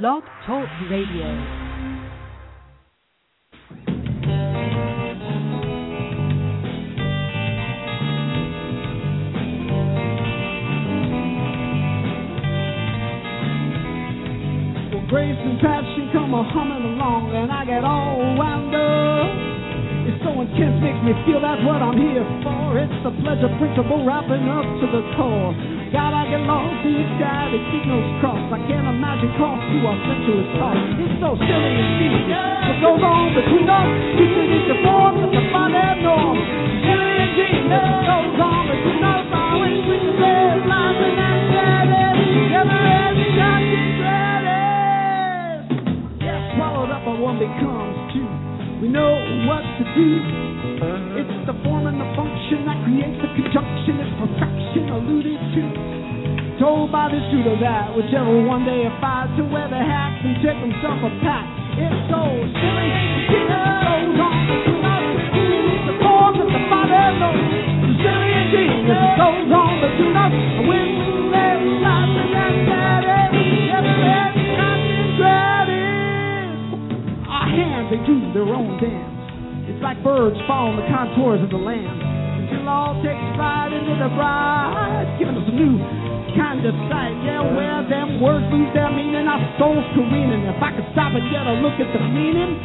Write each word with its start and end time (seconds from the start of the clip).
Blog 0.00 0.22
Talk 0.46 0.64
Radio. 0.88 1.28
grace 15.10 15.36
and 15.36 15.60
passion 15.60 16.08
come 16.14 16.32
a 16.32 16.42
humming 16.42 16.96
along, 16.96 17.36
and 17.36 17.52
I 17.52 17.66
get 17.66 17.84
all 17.84 18.16
wound 18.38 18.72
up. 18.72 20.08
It's 20.08 20.24
so 20.24 20.40
intense, 20.40 20.80
makes 20.80 21.04
me 21.04 21.12
feel 21.28 21.42
that's 21.44 21.60
what 21.68 21.84
I'm 21.84 22.00
here 22.00 22.24
for. 22.40 22.80
It's 22.80 22.96
the 23.04 23.12
pleasure 23.20 23.52
principle 23.60 24.06
wrapping 24.06 24.48
up 24.48 24.64
to 24.64 24.86
the 24.88 25.02
core. 25.20 25.81
God, 25.92 26.16
I 26.16 26.24
get 26.24 26.40
lost 26.48 26.72
in 26.88 26.96
the 26.96 27.04
sky, 27.20 27.52
the 27.52 27.60
signals 27.68 28.08
cross. 28.24 28.40
I 28.48 28.64
can't 28.64 28.88
imagine 28.88 29.28
cross 29.36 29.60
to 29.60 29.76
our 29.84 29.98
sensuous 30.08 30.48
talk. 30.56 30.72
It's 30.96 31.20
so 31.20 31.36
silly 31.36 31.72
and 31.76 31.90
cheesy. 32.00 32.32
What 32.32 32.80
goes 32.80 33.04
on 33.04 33.36
between 33.36 33.68
us 33.68 33.92
keeps 34.16 34.32
it 34.40 34.48
in 34.56 34.62
the 34.72 34.78
form 34.88 35.20
of 35.20 35.28
the 35.28 35.44
body 35.52 36.00
norm. 36.00 36.36
Silly 36.80 37.12
and 37.12 37.32
genius. 37.36 37.76
What 37.76 38.08
goes 38.08 38.40
on 38.40 38.62
between 38.72 39.04
us, 39.04 39.26
I 39.36 39.52
wish 39.60 39.84
we 39.84 39.96
could 40.00 40.16
live 40.16 40.64
life 40.64 40.96
and 40.96 41.12
that's 41.20 41.60
it. 41.60 41.84
Never 42.56 42.72
ending, 42.72 43.32
but 47.04 47.20
one 47.20 47.36
becomes 47.36 47.96
two. 48.16 48.24
We 48.80 48.88
know 48.88 49.12
what 49.44 49.60
to 49.60 49.84
do. 49.92 50.51
The 51.42 51.58
form 51.66 51.90
and 51.90 51.98
the 51.98 52.06
function 52.14 52.62
that 52.70 52.78
creates 52.86 53.18
the 53.18 53.26
conjunction. 53.34 53.98
It's 53.98 54.14
perfection 54.14 54.94
alluded 54.94 55.42
to. 55.58 55.62
Told 56.62 56.94
by 56.94 57.10
this 57.10 57.18
dude 57.34 57.50
or 57.50 57.58
that, 57.58 57.90
whichever 57.98 58.46
one 58.46 58.62
day 58.62 58.86
abides 58.86 59.34
to 59.34 59.42
wear 59.50 59.66
the 59.66 59.82
hats 59.82 60.22
and 60.22 60.38
take 60.38 60.54
himself 60.62 61.02
a 61.02 61.10
pat. 61.18 61.42
It's 61.82 61.98
so 62.14 62.22
silly. 62.22 62.90
It 63.26 63.50
goes 63.50 64.22
on 64.22 64.38
the 65.82 65.94
form 65.98 66.38
the 66.38 66.46
silly 68.06 68.30
and 68.78 68.94
goes 69.18 69.50
on 69.50 69.82
that. 69.82 70.30
Never 73.66 73.94
hands, 77.50 77.90
they 77.90 77.98
do 78.06 78.14
their 78.32 78.46
own 78.54 78.78
dance. 78.78 79.11
Like 79.82 79.98
birds 80.06 80.38
following 80.46 80.78
the 80.78 80.86
contours 80.86 81.42
of 81.42 81.50
the 81.50 81.58
land. 81.58 81.90
Until 81.90 82.70
all 82.70 82.94
takes 83.02 83.18
flight 83.34 83.74
into 83.74 83.98
the 83.98 84.14
bride, 84.14 85.18
giving 85.18 85.34
us 85.34 85.42
a 85.42 85.52
new 85.58 85.74
kind 86.38 86.62
of 86.62 86.70
sight. 86.86 87.18
Yeah, 87.26 87.42
where 87.42 87.82
them 87.90 88.22
words 88.22 88.46
lose 88.54 88.70
their 88.78 88.94
meaning, 88.94 89.26
our 89.26 89.42
souls 89.58 89.82
careening. 89.92 90.46
If 90.46 90.62
I 90.62 90.70
could 90.78 90.86
stop 90.94 91.18
and 91.18 91.26
get 91.34 91.50
a 91.50 91.58
look 91.58 91.74
at 91.82 91.90
the 91.90 91.98
meaning, 91.98 92.62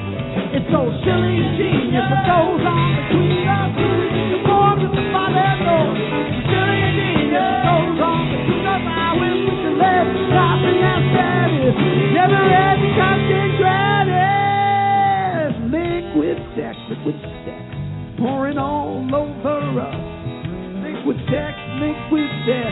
it's 0.62 0.70
so 0.70 0.94
silly 1.04 1.42
and 1.42 1.58
genius. 1.58 2.06
What 2.06 2.22
goes 2.30 2.64
on 2.64 2.86
between 3.02 3.50
us, 3.50 3.74
the 3.74 4.40
forms 4.46 4.82
of 4.86 4.94
the 4.94 5.06
Father 5.10 5.50
knows. 5.66 5.98
Silly 5.98 6.80
and 6.86 6.96
genius. 7.02 7.34
What 7.34 7.98
goes 7.98 7.98
on 7.98 8.24
between 8.30 8.62
us, 8.62 8.84
I 8.86 9.10
wish 9.18 9.38
we 9.42 9.54
could 9.58 9.78
live 9.82 10.10
life 10.38 10.64
and 10.70 11.52
is 11.66 11.76
never 12.14 12.40
ending 12.46 12.94
constant 12.94 13.52
gratitude 13.58 14.37
sex, 16.56 16.76
liquid 16.90 17.18
sex, 17.46 17.64
pouring 18.20 18.58
all 18.58 19.04
over 19.14 19.82
us. 19.82 19.96
Liquid 20.84 21.18
sex, 21.30 21.54
liquid 21.82 22.30
sex. 22.46 22.72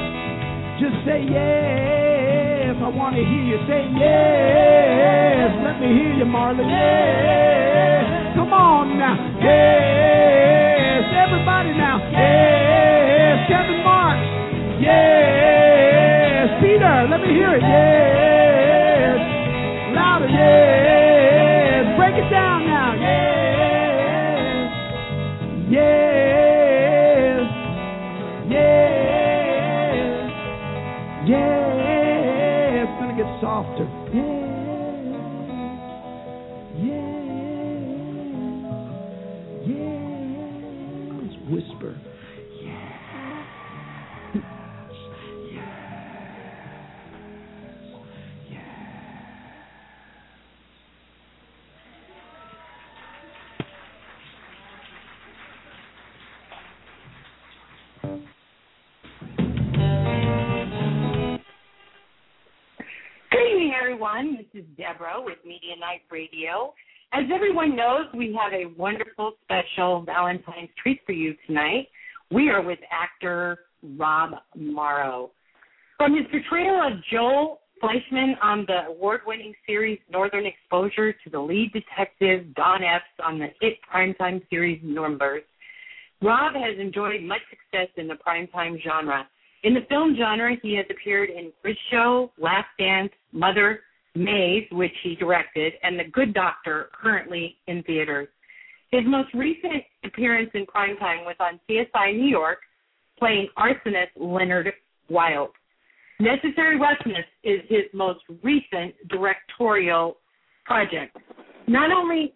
Just 0.80 0.98
say 1.08 1.24
yes. 1.24 2.76
I 2.76 2.90
want 2.90 3.16
to 3.16 3.24
hear 3.24 3.44
you 3.44 3.58
say 3.68 3.88
yes. 3.96 5.50
Let 5.64 5.80
me 5.80 5.88
hear 5.88 6.14
you, 6.20 6.26
Marlon. 6.26 6.68
Yes. 6.68 8.36
Come 8.36 8.52
on 8.52 8.98
now. 9.00 9.16
Yes. 9.40 11.04
Everybody 11.16 11.72
now. 11.80 11.98
Yes. 12.12 13.48
Kevin 13.48 13.84
Marks. 13.84 14.28
Yes. 14.84 16.50
Peter, 16.60 17.08
let 17.10 17.22
me 17.22 17.30
hear 17.32 17.56
it. 17.56 17.64
Yes. 17.64 19.18
Louder. 19.96 20.28
Yes. 20.28 21.05
Everyone. 63.96 64.36
This 64.36 64.62
is 64.62 64.68
Deborah 64.78 65.24
with 65.24 65.38
Media 65.46 65.74
Nite 65.80 66.02
Radio. 66.12 66.74
As 67.14 67.24
everyone 67.34 67.78
knows, 67.78 68.08
we 68.14 68.38
have 68.38 68.52
a 68.52 68.66
wonderful 68.78 69.36
special 69.46 70.02
Valentine's 70.02 70.68
treat 70.84 71.00
for 71.06 71.14
you 71.14 71.34
tonight. 71.48 71.88
We 72.30 72.50
are 72.50 72.62
with 72.62 72.80
actor 72.92 73.58
Rob 73.98 74.32
Morrow. 74.54 75.32
From 75.96 76.14
his 76.14 76.26
portrayal 76.30 76.76
of 76.86 77.02
Joel 77.10 77.62
Fleischman 77.82 78.34
on 78.42 78.66
the 78.68 78.88
award 78.90 79.22
winning 79.26 79.54
series 79.66 80.00
Northern 80.12 80.46
Exposure 80.46 81.14
to 81.14 81.30
the 81.32 81.40
lead 81.40 81.72
detective 81.72 82.54
Don 82.54 82.84
Epps 82.84 83.06
on 83.26 83.40
the 83.40 83.48
hit 83.62 83.78
primetime 83.90 84.42
series 84.50 84.82
Numbers, 84.84 85.44
Rob 86.22 86.54
has 86.54 86.78
enjoyed 86.80 87.24
much 87.24 87.42
success 87.50 87.88
in 87.96 88.10
the 88.10 88.16
primetime 88.16 88.78
genre. 88.84 89.26
In 89.64 89.74
the 89.74 89.86
film 89.88 90.18
genre, 90.20 90.58
he 90.62 90.76
has 90.76 90.86
appeared 90.92 91.30
in 91.30 91.54
Quiz 91.62 91.78
Show, 91.90 92.34
Last 92.38 92.68
Dance, 92.78 93.12
Mother, 93.32 93.80
Maze, 94.16 94.68
which 94.72 94.94
he 95.04 95.16
directed, 95.16 95.74
and 95.84 96.00
The 96.00 96.06
Good 96.06 96.34
Doctor, 96.34 96.90
currently 96.94 97.58
in 97.68 97.84
theaters. 97.84 98.28
His 98.92 99.02
most 99.06 99.34
recent 99.34 99.84
appearance 100.04 100.52
in 100.54 100.66
primetime 100.66 101.26
was 101.26 101.36
on 101.40 101.60
CSI 101.70 102.16
New 102.16 102.28
York, 102.28 102.60
playing 103.20 103.48
arsonist 103.58 104.10
Leonard 104.16 104.72
Wells. 105.10 105.52
Necessary 106.20 106.80
Roughness 106.80 107.26
is 107.44 107.60
his 107.68 107.84
most 107.94 108.22
recent 108.42 108.96
directorial 109.10 110.18
project. 110.66 111.18
Not 111.68 111.92
only 111.92 112.34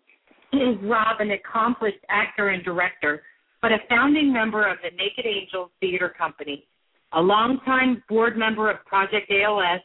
is 0.51 0.75
Rob 0.83 1.21
an 1.21 1.31
accomplished 1.31 1.99
actor 2.09 2.49
and 2.49 2.63
director, 2.63 3.21
but 3.61 3.71
a 3.71 3.77
founding 3.87 4.33
member 4.33 4.69
of 4.69 4.77
the 4.83 4.89
Naked 4.89 5.25
Angels 5.25 5.69
Theater 5.79 6.13
Company 6.17 6.65
a 7.13 7.21
longtime 7.21 8.03
board 8.07 8.37
member 8.37 8.69
of 8.69 8.85
Project 8.85 9.31
ALS, 9.31 9.81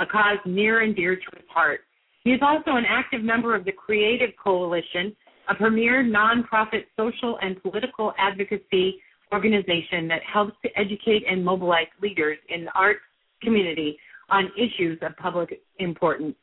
a 0.00 0.06
cause 0.06 0.38
near 0.44 0.82
and 0.82 0.94
dear 0.94 1.16
to 1.16 1.22
his 1.34 1.46
heart. 1.48 1.80
He 2.24 2.30
is 2.30 2.40
also 2.42 2.72
an 2.76 2.84
active 2.88 3.22
member 3.22 3.54
of 3.54 3.64
the 3.64 3.72
Creative 3.72 4.30
Coalition, 4.42 5.14
a 5.48 5.54
premier 5.54 6.04
nonprofit 6.04 6.84
social 6.96 7.38
and 7.40 7.62
political 7.62 8.12
advocacy 8.18 8.96
organization 9.32 10.08
that 10.08 10.22
helps 10.22 10.54
to 10.62 10.68
educate 10.78 11.24
and 11.28 11.44
mobilize 11.44 11.86
leaders 12.02 12.38
in 12.48 12.64
the 12.64 12.72
arts 12.72 13.00
community 13.42 13.96
on 14.28 14.50
issues 14.56 14.98
of 15.02 15.16
public 15.16 15.60
importance. 15.78 16.34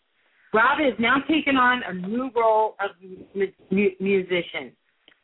Rob 0.53 0.77
has 0.79 0.93
now 0.99 1.15
taken 1.27 1.57
on 1.57 1.81
a 1.87 2.07
new 2.07 2.29
role 2.35 2.75
of 2.79 2.91
mu- 3.35 3.89
musician. 3.99 4.71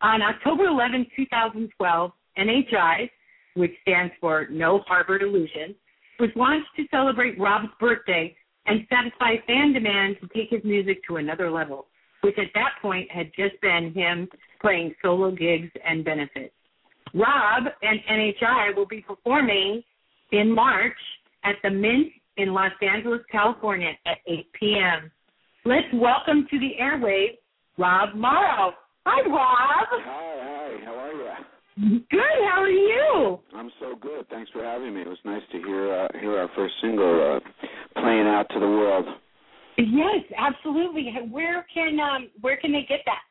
On 0.02 0.22
October 0.22 0.66
11, 0.66 1.06
2012, 1.16 2.12
NHI, 2.38 3.10
which 3.56 3.72
stands 3.82 4.14
for 4.20 4.48
No 4.50 4.80
Harbored 4.88 5.22
Illusion, 5.22 5.76
was 6.20 6.30
launched 6.36 6.70
to 6.76 6.84
celebrate 6.92 7.40
Rob's 7.40 7.70
birthday 7.80 8.36
and 8.66 8.86
satisfy 8.90 9.36
fan 9.48 9.74
demand 9.74 10.18
to 10.22 10.28
take 10.28 10.50
his 10.50 10.64
music 10.64 11.02
to 11.08 11.18
another 11.18 11.50
level, 11.50 11.88
which 12.22 12.38
at 12.38 12.52
that 12.54 12.74
point 12.82 13.10
had 13.12 13.32
just 13.36 13.60
been 13.62 13.94
him 13.94 14.28
playing 14.62 14.94
solo 15.02 15.32
gigs 15.32 15.72
and 15.86 16.04
benefits. 16.04 16.54
Rob 17.14 17.64
and 17.82 18.00
NHI 18.10 18.76
will 18.76 18.86
be 18.86 19.02
performing 19.02 19.82
in 20.32 20.54
March 20.54 20.98
at 21.44 21.56
the 21.64 21.70
Mint 21.70 22.12
in 22.38 22.54
Los 22.54 22.72
Angeles, 22.82 23.22
California 23.32 23.92
at 24.06 24.18
8 24.28 24.46
p.m. 24.60 25.12
Let's 25.66 25.88
welcome 25.94 26.48
to 26.52 26.60
the 26.60 26.72
airwaves 26.80 27.38
Rob 27.78 28.14
Morrow. 28.16 28.74
Hi, 29.06 29.28
Rob. 29.28 29.88
Hi, 29.90 30.00
hi. 30.04 30.86
How 30.86 30.94
are 30.96 31.08
you? 31.08 31.09
Good. 31.80 32.20
How 32.52 32.62
are 32.62 32.70
you? 32.70 33.40
I'm 33.56 33.72
so 33.80 33.96
good. 34.02 34.28
Thanks 34.30 34.52
for 34.52 34.62
having 34.62 34.94
me. 34.94 35.02
It 35.02 35.08
was 35.08 35.18
nice 35.24 35.42
to 35.54 35.58
hear 35.60 35.94
uh, 35.94 36.20
hear 36.20 36.38
our 36.38 36.50
first 36.54 36.74
single 36.82 37.38
uh, 37.38 38.02
playing 38.02 38.28
out 38.28 38.48
to 38.50 38.60
the 38.60 38.68
world. 38.68 39.06
Yes, 39.78 40.26
absolutely. 40.38 41.14
Where 41.32 41.66
can 41.74 41.98
um 42.02 42.30
where 42.42 42.58
can 42.58 42.74
they 42.74 42.86
get 42.90 43.00
that? 43.06 43.22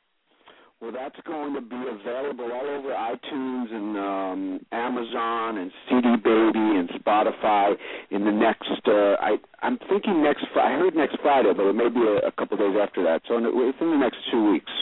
Well, 0.80 0.92
that's 0.92 1.18
going 1.26 1.54
to 1.54 1.60
be 1.60 1.76
available 1.76 2.50
all 2.52 2.66
over 2.66 2.88
iTunes 2.90 3.74
and 3.74 3.98
um, 3.98 4.60
Amazon 4.70 5.58
and 5.58 5.72
CD 5.88 6.16
Baby 6.16 6.78
and 6.78 6.88
Spotify 7.04 7.74
in 8.12 8.24
the 8.24 8.30
next. 8.30 8.80
Uh, 8.86 9.16
I 9.20 9.36
I'm 9.60 9.76
thinking 9.90 10.22
next. 10.22 10.46
I 10.56 10.70
heard 10.70 10.94
next 10.94 11.18
Friday, 11.20 11.52
but 11.54 11.66
it 11.66 11.74
may 11.74 11.90
be 11.90 12.00
a, 12.00 12.28
a 12.28 12.32
couple 12.32 12.56
days 12.56 12.76
after 12.80 13.02
that. 13.04 13.20
So 13.28 13.34
within 13.34 13.90
the 13.90 13.98
next 13.98 14.16
two 14.32 14.52
weeks. 14.52 14.72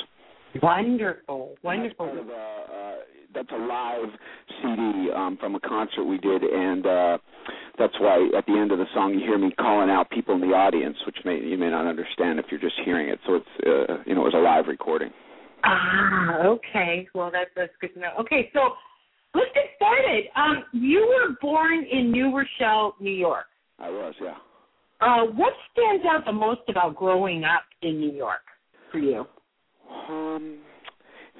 Wonderful, 0.62 1.56
wonderful. 1.62 2.10
Of, 2.10 2.28
uh, 2.28 2.32
uh, 2.32 2.94
that's 3.36 3.52
a 3.52 3.66
live 3.66 4.08
CD 4.62 5.10
um, 5.14 5.36
from 5.38 5.54
a 5.54 5.60
concert 5.60 6.04
we 6.04 6.18
did, 6.18 6.42
and 6.42 6.86
uh, 6.86 7.18
that's 7.78 7.94
why 8.00 8.28
at 8.36 8.46
the 8.46 8.54
end 8.54 8.72
of 8.72 8.78
the 8.78 8.86
song 8.94 9.12
you 9.12 9.20
hear 9.20 9.38
me 9.38 9.52
calling 9.58 9.90
out 9.90 10.10
people 10.10 10.34
in 10.34 10.40
the 10.40 10.54
audience, 10.56 10.96
which 11.04 11.16
may 11.24 11.38
you 11.38 11.58
may 11.58 11.68
not 11.68 11.86
understand 11.86 12.38
if 12.38 12.46
you're 12.50 12.60
just 12.60 12.76
hearing 12.84 13.08
it. 13.10 13.18
So 13.26 13.34
it's 13.36 13.46
uh, 13.66 14.02
you 14.06 14.14
know 14.14 14.22
it 14.22 14.32
was 14.32 14.34
a 14.34 14.38
live 14.38 14.66
recording. 14.66 15.10
Ah, 15.64 16.44
okay. 16.44 17.06
Well, 17.14 17.30
that's 17.30 17.50
that's 17.54 17.72
good 17.80 17.92
to 17.94 18.00
know. 18.00 18.12
Okay, 18.20 18.50
so 18.54 18.72
let's 19.34 19.50
get 19.54 19.64
started. 19.76 20.24
Um, 20.34 20.64
you 20.72 21.06
were 21.06 21.36
born 21.42 21.84
in 21.90 22.10
New 22.10 22.34
Rochelle, 22.34 22.94
New 23.00 23.10
York. 23.10 23.46
I 23.78 23.90
was, 23.90 24.14
yeah. 24.22 24.36
Uh, 25.00 25.26
what 25.34 25.52
stands 25.72 26.04
out 26.08 26.24
the 26.24 26.32
most 26.32 26.62
about 26.68 26.96
growing 26.96 27.44
up 27.44 27.64
in 27.82 28.00
New 28.00 28.12
York 28.12 28.40
for 28.90 28.98
you? 28.98 29.26
Um, 30.08 30.60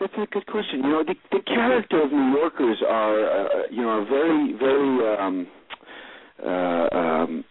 that's 0.00 0.12
a 0.19 0.26
good 0.26 0.46
question. 0.46 0.82
You 0.82 0.90
know, 0.90 1.04
the 1.04 1.14
the 1.32 1.43
character 1.43 2.02
of 2.02 2.12
New 2.12 2.38
Yorkers 2.38 2.82
are, 2.87 3.25
uh, 3.25 3.48
you 3.70 3.82
know, 3.82 3.88
are 3.88 4.04
very, 4.04 4.52
very, 4.58 5.16
um, 5.19 5.46
uh, 6.44 6.96
um, 6.96 7.44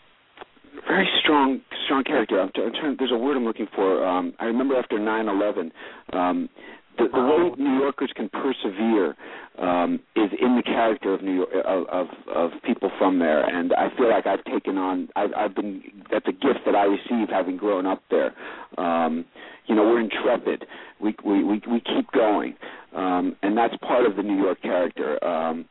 very 0.87 1.07
strong, 1.21 1.61
strong 1.85 2.03
character. 2.03 2.39
I'm, 2.39 2.51
I'm 2.55 2.73
trying. 2.73 2.95
There's 2.97 3.11
a 3.11 3.17
word 3.17 3.37
I'm 3.37 3.45
looking 3.45 3.67
for. 3.75 4.05
Um, 4.05 4.33
I 4.39 4.45
remember 4.45 4.75
after 4.75 4.97
9/11, 4.97 5.71
um, 6.13 6.49
the, 6.97 7.07
the 7.11 7.21
way 7.21 7.51
New 7.57 7.79
Yorkers 7.79 8.11
can 8.15 8.29
persevere 8.29 9.15
um, 9.59 9.99
is 10.15 10.31
in 10.39 10.55
the 10.55 10.63
character 10.63 11.13
of 11.13 11.21
New 11.21 11.33
York 11.33 11.49
of, 11.65 11.87
of 11.87 12.07
of 12.33 12.51
people 12.63 12.91
from 12.97 13.19
there, 13.19 13.43
and 13.43 13.73
I 13.73 13.89
feel 13.97 14.09
like 14.09 14.25
I've 14.25 14.43
taken 14.45 14.77
on. 14.77 15.09
I've, 15.15 15.31
I've 15.35 15.55
been. 15.55 15.83
That's 16.11 16.27
a 16.27 16.31
gift 16.31 16.59
that 16.65 16.75
I 16.75 16.83
receive 16.83 17.29
having 17.29 17.57
grown 17.57 17.85
up 17.85 18.01
there. 18.09 18.33
Um, 18.77 19.25
you 19.67 19.75
know, 19.75 19.83
we're 19.83 20.01
intrepid. 20.01 20.65
We 20.99 21.15
we 21.23 21.43
we, 21.43 21.61
we 21.69 21.79
keep 21.79 22.11
going, 22.11 22.55
um, 22.95 23.35
and 23.41 23.57
that's 23.57 23.75
part 23.77 24.05
of 24.05 24.15
the 24.15 24.23
New 24.23 24.41
York 24.41 24.61
character. 24.61 25.23
Um, 25.23 25.65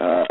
uh, 0.00 0.24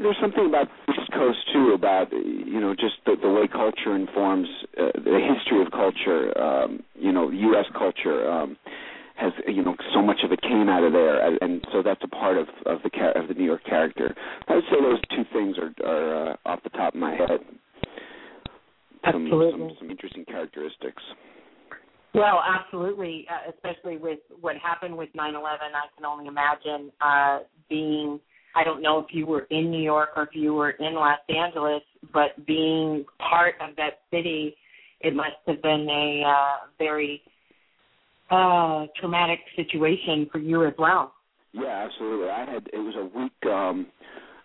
there's 0.00 0.16
something 0.20 0.46
about 0.46 0.68
East 0.88 1.10
Coast 1.12 1.38
too, 1.52 1.72
about 1.74 2.12
you 2.12 2.60
know 2.60 2.74
just 2.74 2.94
the, 3.06 3.16
the 3.20 3.28
way 3.28 3.48
culture 3.48 3.96
informs 3.96 4.48
uh, 4.78 4.92
the 4.94 5.18
history 5.34 5.60
of 5.62 5.72
culture. 5.72 6.38
Um, 6.40 6.82
you 6.94 7.10
know, 7.10 7.30
U.S. 7.30 7.66
culture 7.76 8.30
um, 8.30 8.56
has 9.20 9.32
you 9.46 9.62
know 9.62 9.76
so 9.94 10.02
much 10.02 10.18
of 10.24 10.32
it 10.32 10.40
came 10.42 10.68
out 10.68 10.82
of 10.82 10.92
there, 10.92 11.24
and 11.42 11.64
so 11.72 11.82
that's 11.82 12.00
a 12.02 12.08
part 12.08 12.38
of 12.38 12.48
of 12.66 12.78
the 12.82 12.90
of 13.18 13.28
the 13.28 13.34
New 13.34 13.44
York 13.44 13.64
character. 13.64 14.14
I 14.48 14.54
would 14.54 14.64
say 14.64 14.80
those 14.80 15.00
two 15.10 15.24
things 15.32 15.56
are 15.58 15.86
are 15.86 16.32
uh, 16.32 16.36
off 16.46 16.62
the 16.62 16.70
top 16.70 16.94
of 16.94 17.00
my 17.00 17.14
head. 17.14 17.40
Some, 19.04 19.24
Absolutely. 19.24 19.52
some 19.52 19.76
some 19.78 19.90
interesting 19.90 20.24
characteristics. 20.24 21.02
Well, 22.12 22.42
absolutely, 22.42 23.26
uh, 23.30 23.52
especially 23.52 23.96
with 23.96 24.18
what 24.40 24.56
happened 24.56 24.96
with 24.96 25.10
9/11. 25.16 25.42
I 25.44 25.86
can 25.94 26.04
only 26.04 26.26
imagine 26.26 26.90
uh, 27.00 27.40
being 27.68 28.20
I 28.54 28.64
don't 28.64 28.82
know 28.82 28.98
if 28.98 29.06
you 29.10 29.26
were 29.26 29.46
in 29.50 29.70
New 29.70 29.82
York 29.82 30.10
or 30.16 30.24
if 30.24 30.30
you 30.32 30.54
were 30.54 30.70
in 30.70 30.94
Los 30.94 31.18
Angeles, 31.28 31.82
but 32.12 32.44
being 32.46 33.04
part 33.18 33.54
of 33.60 33.76
that 33.76 34.00
city, 34.10 34.56
it 35.00 35.14
must 35.14 35.36
have 35.46 35.62
been 35.62 35.86
a 35.88 36.24
uh, 36.26 36.66
very 36.78 37.22
uh, 38.30 38.86
traumatic 39.00 39.40
situation 39.56 40.28
for 40.30 40.38
you 40.38 40.66
as 40.66 40.74
well. 40.78 41.12
Yeah, 41.52 41.86
absolutely. 41.86 42.28
I 42.28 42.44
had 42.44 42.68
it 42.72 42.78
was 42.78 42.94
a 42.96 43.18
week 43.18 43.52
um 43.52 43.86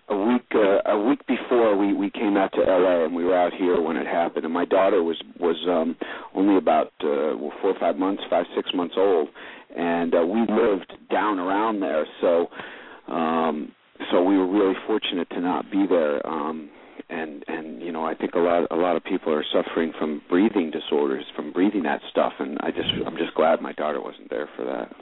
a 0.09 0.15
week 0.15 0.45
uh, 0.53 0.91
a 0.91 0.99
week 0.99 1.25
before 1.27 1.77
we 1.77 1.93
we 1.93 2.09
came 2.09 2.37
out 2.37 2.51
to 2.53 2.61
LA 2.61 3.05
and 3.05 3.15
we 3.15 3.23
were 3.23 3.35
out 3.35 3.53
here 3.53 3.81
when 3.81 3.97
it 3.97 4.05
happened 4.05 4.45
and 4.45 4.53
my 4.53 4.65
daughter 4.65 5.03
was 5.03 5.21
was 5.39 5.55
um 5.67 5.95
only 6.33 6.57
about 6.57 6.91
uh 7.03 7.37
well, 7.37 7.53
4 7.61 7.71
or 7.71 7.79
5 7.79 7.97
months, 7.97 8.23
5 8.29 8.45
6 8.55 8.69
months 8.73 8.95
old 8.97 9.29
and 9.75 10.15
uh, 10.15 10.25
we 10.25 10.41
lived 10.41 10.93
down 11.11 11.39
around 11.39 11.79
there 11.79 12.05
so 12.21 12.47
um 13.07 13.71
so 14.11 14.23
we 14.23 14.37
were 14.37 14.47
really 14.47 14.75
fortunate 14.85 15.29
to 15.29 15.41
not 15.41 15.69
be 15.71 15.85
there 15.87 16.25
um 16.27 16.69
and 17.09 17.43
and 17.47 17.81
you 17.81 17.91
know 17.91 18.05
I 18.05 18.15
think 18.15 18.33
a 18.33 18.39
lot 18.39 18.67
a 18.71 18.75
lot 18.75 18.95
of 18.95 19.03
people 19.03 19.31
are 19.33 19.45
suffering 19.53 19.93
from 19.99 20.21
breathing 20.29 20.71
disorders 20.71 21.23
from 21.35 21.51
breathing 21.51 21.83
that 21.83 22.01
stuff 22.09 22.33
and 22.39 22.57
I 22.61 22.71
just 22.71 22.89
I'm 23.05 23.17
just 23.17 23.33
glad 23.35 23.61
my 23.61 23.73
daughter 23.73 24.01
wasn't 24.01 24.29
there 24.29 24.49
for 24.55 24.65
that. 24.65 24.93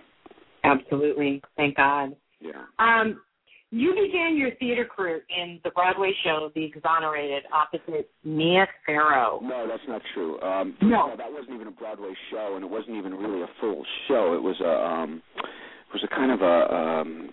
Absolutely, 0.63 1.41
thank 1.57 1.75
God. 1.77 2.15
Yeah. 2.39 2.63
Um, 2.79 3.21
you 3.69 3.91
began 3.95 4.37
your 4.37 4.51
theater 4.59 4.85
career 4.85 5.23
in 5.35 5.59
the 5.63 5.71
Broadway 5.71 6.11
show 6.23 6.51
The 6.53 6.63
Exonerated 6.63 7.43
opposite 7.51 8.09
Mia 8.23 8.67
Farrow. 8.85 9.39
No, 9.41 9.67
that's 9.67 9.81
not 9.87 10.01
true. 10.13 10.39
Um 10.41 10.75
No. 10.81 11.13
that 11.17 11.31
wasn't 11.31 11.55
even 11.55 11.67
a 11.67 11.71
Broadway 11.71 12.13
show 12.31 12.53
and 12.55 12.63
it 12.63 12.69
wasn't 12.69 12.97
even 12.97 13.13
really 13.15 13.41
a 13.41 13.49
full 13.59 13.83
show. 14.07 14.33
It 14.35 14.43
was 14.43 14.59
a 14.61 14.85
um 14.85 15.21
it 15.39 15.93
was 15.93 16.03
a 16.03 16.15
kind 16.15 16.31
of 16.31 16.41
a 16.41 16.73
um 16.75 17.29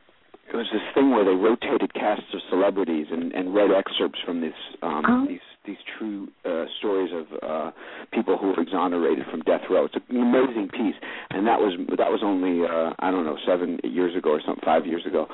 this 0.72 0.82
thing 0.94 1.10
where 1.10 1.24
they 1.24 1.34
rotated 1.34 1.92
casts 1.94 2.32
of 2.34 2.40
celebrities 2.48 3.06
and, 3.10 3.32
and 3.32 3.54
read 3.54 3.70
excerpts 3.70 4.18
from 4.24 4.40
this 4.40 4.54
um 4.82 5.04
Oh. 5.06 5.26
these 5.28 5.40
these 5.66 5.82
true 5.98 6.28
uh, 6.44 6.64
stories 6.78 7.10
of 7.12 7.26
uh 7.42 7.70
people 8.12 8.36
who 8.38 8.48
were 8.48 8.60
exonerated 8.60 9.24
from 9.30 9.40
death 9.42 9.62
row. 9.68 9.84
It's 9.84 9.94
an 10.08 10.16
amazing 10.16 10.68
piece, 10.72 10.94
and 11.30 11.46
that 11.46 11.60
was 11.60 11.76
that 11.98 12.10
was 12.10 12.20
only 12.24 12.64
uh 12.66 12.94
I 12.98 13.10
don't 13.10 13.24
know 13.24 13.36
seven 13.46 13.78
years 13.84 14.16
ago 14.16 14.30
or 14.30 14.40
something, 14.44 14.62
five 14.64 14.86
years 14.86 15.04
ago. 15.06 15.26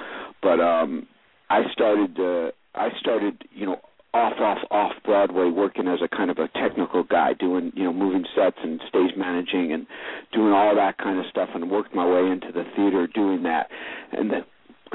But 0.43 0.61
um 0.61 1.07
I 1.51 1.63
started 1.73 2.19
uh 2.19 2.51
I 2.75 2.89
started 2.99 3.45
you 3.53 3.67
know 3.67 3.81
off 4.15 4.35
off 4.41 4.59
off 4.71 4.93
Broadway 5.05 5.51
working 5.51 5.87
as 5.89 6.01
a 6.03 6.09
kind 6.09 6.31
of 6.31 6.39
a 6.39 6.49
technical 6.49 7.03
guy 7.05 7.35
doing 7.35 7.73
you 7.75 7.85
know 7.85 7.93
moving 7.93 8.25
sets 8.35 8.57
and 8.63 8.81
stage 8.89 9.13
managing 9.17 9.73
and 9.73 9.87
doing 10.33 10.53
all 10.53 10.75
that 10.75 10.99
kind 10.99 11.19
of 11.19 11.27
stuff 11.31 11.51
and 11.55 11.71
worked 11.71 11.95
my 11.95 12.07
way 12.07 12.31
into 12.31 12.51
the 12.53 12.65
theater 12.75 13.07
doing 13.07 13.43
that 13.45 13.69
and 14.13 14.31
then 14.31 14.43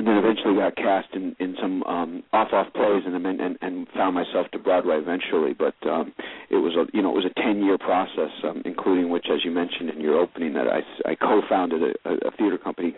and 0.02 0.08
then 0.08 0.18
eventually 0.18 0.56
got 0.56 0.76
cast 0.76 1.10
in 1.14 1.36
in 1.40 1.56
some 1.62 1.84
um 1.84 2.24
off 2.34 2.48
off 2.54 2.74
plays 2.74 3.04
and 3.06 3.14
then 3.14 3.40
and, 3.40 3.56
and 3.62 3.88
found 3.96 4.16
myself 4.16 4.50
to 4.52 4.58
Broadway 4.58 4.98
eventually 4.98 5.54
but 5.54 5.76
um 5.88 6.12
it 6.50 6.56
was 6.56 6.74
a 6.76 6.86
you 6.96 7.04
know 7.04 7.12
it 7.12 7.24
was 7.24 7.26
a 7.26 7.42
10 7.42 7.64
year 7.64 7.78
process 7.78 8.32
um 8.44 8.64
including 8.66 9.12
which 9.12 9.28
as 9.32 9.46
you 9.46 9.52
mentioned 9.52 9.92
in 9.92 10.02
your 10.02 10.18
opening 10.18 10.54
that 10.54 10.66
I 10.68 10.82
I 11.08 11.14
co-founded 11.14 11.84
a, 11.84 12.10
a 12.10 12.32
theater 12.38 12.58
company 12.58 12.96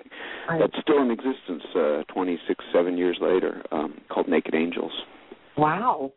Right. 0.47 0.59
that's 0.61 0.81
still 0.81 1.01
in 1.01 1.11
existence 1.11 1.63
uh 1.75 2.03
26 2.13 2.63
7 2.73 2.97
years 2.97 3.17
later 3.19 3.61
um 3.73 3.99
called 4.09 4.29
Naked 4.29 4.55
Angels 4.55 4.93
Wow. 5.57 6.13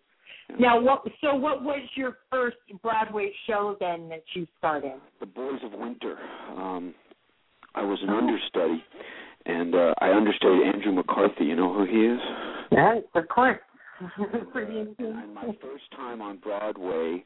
Now, 0.60 0.80
what? 0.80 1.02
So, 1.20 1.34
what 1.34 1.62
was 1.62 1.82
your 1.96 2.18
first 2.30 2.56
Broadway 2.80 3.32
show 3.46 3.76
then 3.80 4.08
that 4.10 4.22
you 4.34 4.46
started? 4.56 4.92
The 5.18 5.26
Boys 5.26 5.60
of 5.64 5.72
Winter 5.72 6.16
um 6.56 6.94
I 7.74 7.82
was 7.82 7.98
an 8.02 8.08
understudy 8.08 8.82
and 8.82 8.82
uh 9.76 9.94
I 10.00 10.12
understudied 10.12 10.62
Andrew 10.74 10.92
McCarthy 10.92 11.44
you 11.44 11.56
know 11.56 11.72
who 11.72 11.84
he 11.84 12.06
is 12.06 12.20
Yes, 12.72 13.02
of 13.14 13.28
course. 13.28 13.58
And 14.54 15.34
my 15.34 15.56
first 15.62 15.84
time 15.94 16.20
on 16.20 16.38
Broadway, 16.38 17.24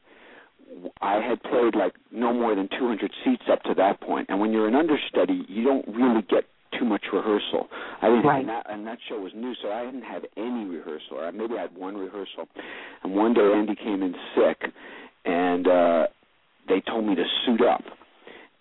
I 1.01 1.15
had 1.15 1.41
played 1.43 1.75
like 1.75 1.93
no 2.11 2.31
more 2.33 2.55
than 2.55 2.69
200 2.77 3.11
seats 3.25 3.43
up 3.51 3.61
to 3.63 3.73
that 3.75 3.99
point. 4.01 4.27
And 4.29 4.39
when 4.39 4.51
you're 4.53 4.67
an 4.67 4.75
understudy, 4.75 5.43
you 5.49 5.63
don't 5.63 5.85
really 5.87 6.21
get 6.29 6.45
too 6.77 6.85
much 6.85 7.03
rehearsal. 7.11 7.67
I 8.01 8.07
didn't, 8.07 8.23
Right. 8.23 8.39
and, 8.39 8.49
that, 8.49 8.65
and 8.69 8.87
that 8.87 8.99
show 9.09 9.19
was 9.19 9.33
new, 9.35 9.53
so 9.61 9.69
I 9.71 9.83
didn't 9.83 10.03
have 10.03 10.23
any 10.37 10.65
rehearsal. 10.65 11.17
Or 11.17 11.31
maybe 11.31 11.55
I 11.57 11.61
had 11.61 11.75
one 11.75 11.97
rehearsal. 11.97 12.47
And 13.03 13.13
one 13.13 13.33
day 13.33 13.51
Andy 13.53 13.75
came 13.75 14.01
in 14.03 14.15
sick, 14.35 14.71
and 15.25 15.67
uh 15.67 16.07
they 16.69 16.81
told 16.87 17.05
me 17.05 17.15
to 17.15 17.23
suit 17.45 17.61
up. 17.67 17.83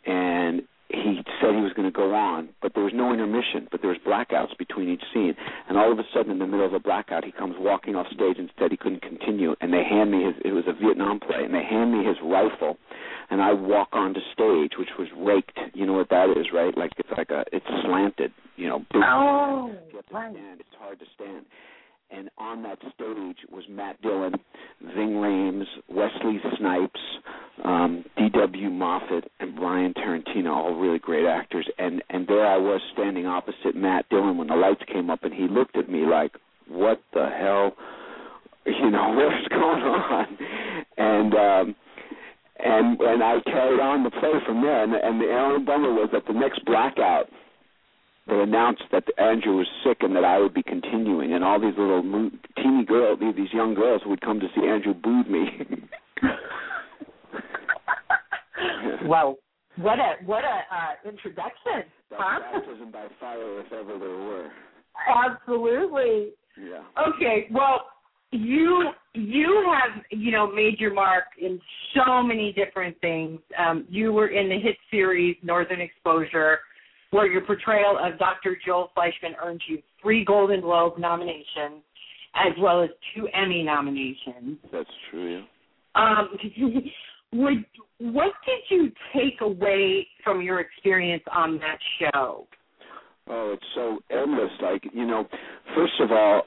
And 0.06 0.62
he 0.92 1.22
said 1.40 1.54
he 1.54 1.60
was 1.62 1.72
going 1.74 1.86
to 1.86 1.94
go 1.94 2.14
on, 2.14 2.48
but 2.60 2.74
there 2.74 2.82
was 2.84 2.92
no 2.94 3.12
intermission, 3.12 3.68
but 3.70 3.80
there 3.80 3.90
was 3.90 3.98
blackouts 4.06 4.56
between 4.58 4.88
each 4.88 5.02
scene. 5.14 5.34
And 5.68 5.78
all 5.78 5.90
of 5.92 5.98
a 5.98 6.04
sudden, 6.12 6.32
in 6.32 6.38
the 6.38 6.46
middle 6.46 6.66
of 6.66 6.72
a 6.72 6.80
blackout, 6.80 7.24
he 7.24 7.32
comes 7.32 7.54
walking 7.58 7.94
off 7.94 8.06
stage 8.12 8.36
and 8.38 8.50
said 8.58 8.70
he 8.70 8.76
couldn't 8.76 9.02
continue. 9.02 9.54
And 9.60 9.72
they 9.72 9.84
hand 9.84 10.10
me 10.10 10.24
his. 10.24 10.34
It 10.44 10.52
was 10.52 10.64
a 10.66 10.72
Vietnam 10.72 11.20
play, 11.20 11.44
and 11.44 11.54
they 11.54 11.62
hand 11.64 11.92
me 11.92 12.04
his 12.04 12.16
rifle, 12.22 12.76
and 13.30 13.40
I 13.40 13.52
walk 13.52 13.90
onto 13.92 14.20
stage, 14.32 14.72
which 14.78 14.90
was 14.98 15.08
raked. 15.16 15.58
You 15.74 15.86
know 15.86 15.94
what 15.94 16.10
that 16.10 16.30
is, 16.36 16.46
right? 16.52 16.76
Like 16.76 16.92
it's 16.98 17.08
like 17.16 17.30
a 17.30 17.44
it's 17.52 17.66
slanted. 17.84 18.32
You 18.56 18.68
know. 18.68 18.78
boom. 18.92 19.02
Oh, 19.06 19.70
You 19.90 19.96
have 19.96 20.06
to 20.06 20.14
right. 20.14 20.32
stand. 20.32 20.60
It's 20.60 20.76
hard 20.78 20.98
to 20.98 21.06
stand. 21.14 21.46
And 22.12 22.28
on 22.38 22.62
that 22.64 22.78
stage 22.94 23.36
was 23.50 23.64
Matt 23.68 24.00
Dillon, 24.02 24.34
Ving 24.80 25.12
Rhames, 25.12 25.66
Wesley 25.88 26.40
Snipes, 26.58 27.00
um, 27.64 28.04
D.W. 28.16 28.70
Moffett, 28.70 29.24
and 29.38 29.54
Brian 29.54 29.94
Tarantina, 29.94 30.50
all 30.50 30.74
really 30.74 30.98
great 30.98 31.26
actors. 31.26 31.68
And 31.78 32.02
and 32.10 32.26
there 32.26 32.46
I 32.46 32.56
was 32.56 32.80
standing 32.92 33.26
opposite 33.26 33.76
Matt 33.76 34.08
Dillon 34.08 34.38
when 34.38 34.48
the 34.48 34.56
lights 34.56 34.82
came 34.92 35.10
up, 35.10 35.22
and 35.22 35.32
he 35.32 35.46
looked 35.46 35.76
at 35.76 35.88
me 35.88 36.04
like, 36.04 36.32
"What 36.68 37.00
the 37.12 37.28
hell? 37.28 37.76
You 38.66 38.90
know 38.90 39.14
what's 39.16 39.48
going 39.48 39.82
on?" 39.82 40.38
And 40.96 41.34
um, 41.34 41.76
and 42.64 43.00
and 43.00 43.22
I 43.22 43.40
carried 43.44 43.80
on 43.80 44.04
the 44.04 44.10
play 44.10 44.32
from 44.46 44.62
there. 44.62 44.82
And, 44.82 44.94
and 44.94 45.20
the 45.20 45.32
only 45.32 45.64
bummer 45.64 45.92
was 45.92 46.10
that 46.12 46.26
the 46.26 46.34
next 46.34 46.64
blackout, 46.64 47.28
they 48.30 48.40
announced 48.40 48.82
that 48.92 49.04
Andrew 49.18 49.56
was 49.56 49.66
sick 49.84 49.98
and 50.00 50.14
that 50.16 50.24
I 50.24 50.38
would 50.38 50.54
be 50.54 50.62
continuing, 50.62 51.32
and 51.32 51.44
all 51.44 51.60
these 51.60 51.74
little 51.76 52.30
teeny 52.56 52.84
girls, 52.84 53.18
these 53.20 53.52
young 53.52 53.74
girls 53.74 54.02
who 54.02 54.10
would 54.10 54.20
come 54.20 54.40
to 54.40 54.46
see 54.54 54.66
Andrew 54.66 54.94
booed 54.94 55.28
me. 55.28 55.46
well, 59.06 59.36
what 59.76 59.98
a 59.98 60.24
what 60.24 60.44
a 60.44 60.60
uh, 60.74 61.08
introduction, 61.08 61.90
That's 62.10 62.22
huh? 62.22 62.40
baptism 62.52 62.90
by 62.92 63.06
fire, 63.18 63.60
if 63.60 63.72
ever 63.72 63.98
there 63.98 64.08
were. 64.08 64.50
Absolutely. 65.08 66.30
Yeah. 66.60 66.82
Okay, 67.08 67.48
well, 67.50 67.86
you 68.32 68.90
you 69.14 69.72
have 69.72 70.02
you 70.10 70.30
know 70.30 70.50
made 70.50 70.78
your 70.78 70.94
mark 70.94 71.24
in 71.40 71.60
so 71.94 72.22
many 72.22 72.52
different 72.52 73.00
things. 73.00 73.40
Um, 73.58 73.86
you 73.88 74.12
were 74.12 74.28
in 74.28 74.48
the 74.48 74.58
hit 74.58 74.76
series 74.90 75.36
Northern 75.42 75.80
Exposure, 75.80 76.58
where 77.10 77.26
your 77.26 77.42
portrayal 77.42 77.98
of 78.00 78.18
Dr. 78.18 78.56
Joel 78.64 78.90
Fleischman 78.96 79.34
earned 79.42 79.62
you 79.68 79.82
three 80.00 80.24
Golden 80.24 80.60
Globe 80.60 80.98
nominations, 80.98 81.82
as 82.34 82.52
well 82.60 82.82
as 82.82 82.90
two 83.14 83.28
Emmy 83.34 83.62
nominations. 83.62 84.58
That's 84.72 84.88
true. 85.10 85.38
Yeah. 85.38 85.44
Um, 85.94 86.28
would 87.32 87.64
what 87.98 88.32
did 88.46 88.60
you 88.70 88.90
take 89.14 89.40
away 89.40 90.06
from 90.24 90.40
your 90.40 90.60
experience 90.60 91.22
on 91.32 91.58
that 91.58 91.78
show? 91.98 92.46
Oh, 93.28 93.52
it's 93.54 93.66
so 93.74 93.98
endless. 94.10 94.50
Like 94.62 94.82
you 94.92 95.06
know, 95.06 95.26
first 95.74 95.92
of 96.00 96.10
all, 96.10 96.42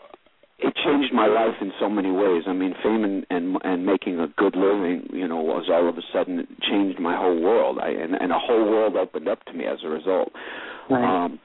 it 0.63 0.73
changed 0.83 1.13
my 1.13 1.27
life 1.27 1.55
in 1.61 1.71
so 1.79 1.89
many 1.89 2.11
ways. 2.11 2.43
I 2.47 2.53
mean, 2.53 2.73
fame 2.81 3.03
and 3.03 3.25
and, 3.29 3.57
and 3.63 3.85
making 3.85 4.19
a 4.19 4.27
good 4.37 4.55
living, 4.55 5.09
you 5.11 5.27
know, 5.27 5.41
was 5.41 5.69
all 5.69 5.89
of 5.89 5.97
a 5.97 6.01
sudden 6.13 6.39
it 6.39 6.47
changed 6.61 6.99
my 6.99 7.15
whole 7.15 7.39
world. 7.39 7.79
I 7.79 7.89
and, 7.89 8.15
and 8.15 8.31
a 8.31 8.39
whole 8.39 8.65
world 8.69 8.95
opened 8.95 9.27
up 9.27 9.43
to 9.45 9.53
me 9.53 9.65
as 9.65 9.79
a 9.83 9.89
result. 9.89 10.31
Right. 10.89 11.25
Um, 11.25 11.39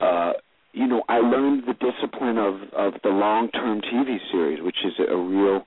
uh, 0.00 0.32
you 0.72 0.86
know, 0.86 1.02
I 1.08 1.18
learned 1.18 1.64
the 1.66 1.74
discipline 1.74 2.38
of 2.38 2.54
of 2.72 3.00
the 3.02 3.10
long 3.10 3.50
term 3.50 3.80
TV 3.80 4.18
series, 4.30 4.62
which 4.62 4.78
is 4.84 4.92
a 4.98 5.16
real 5.16 5.64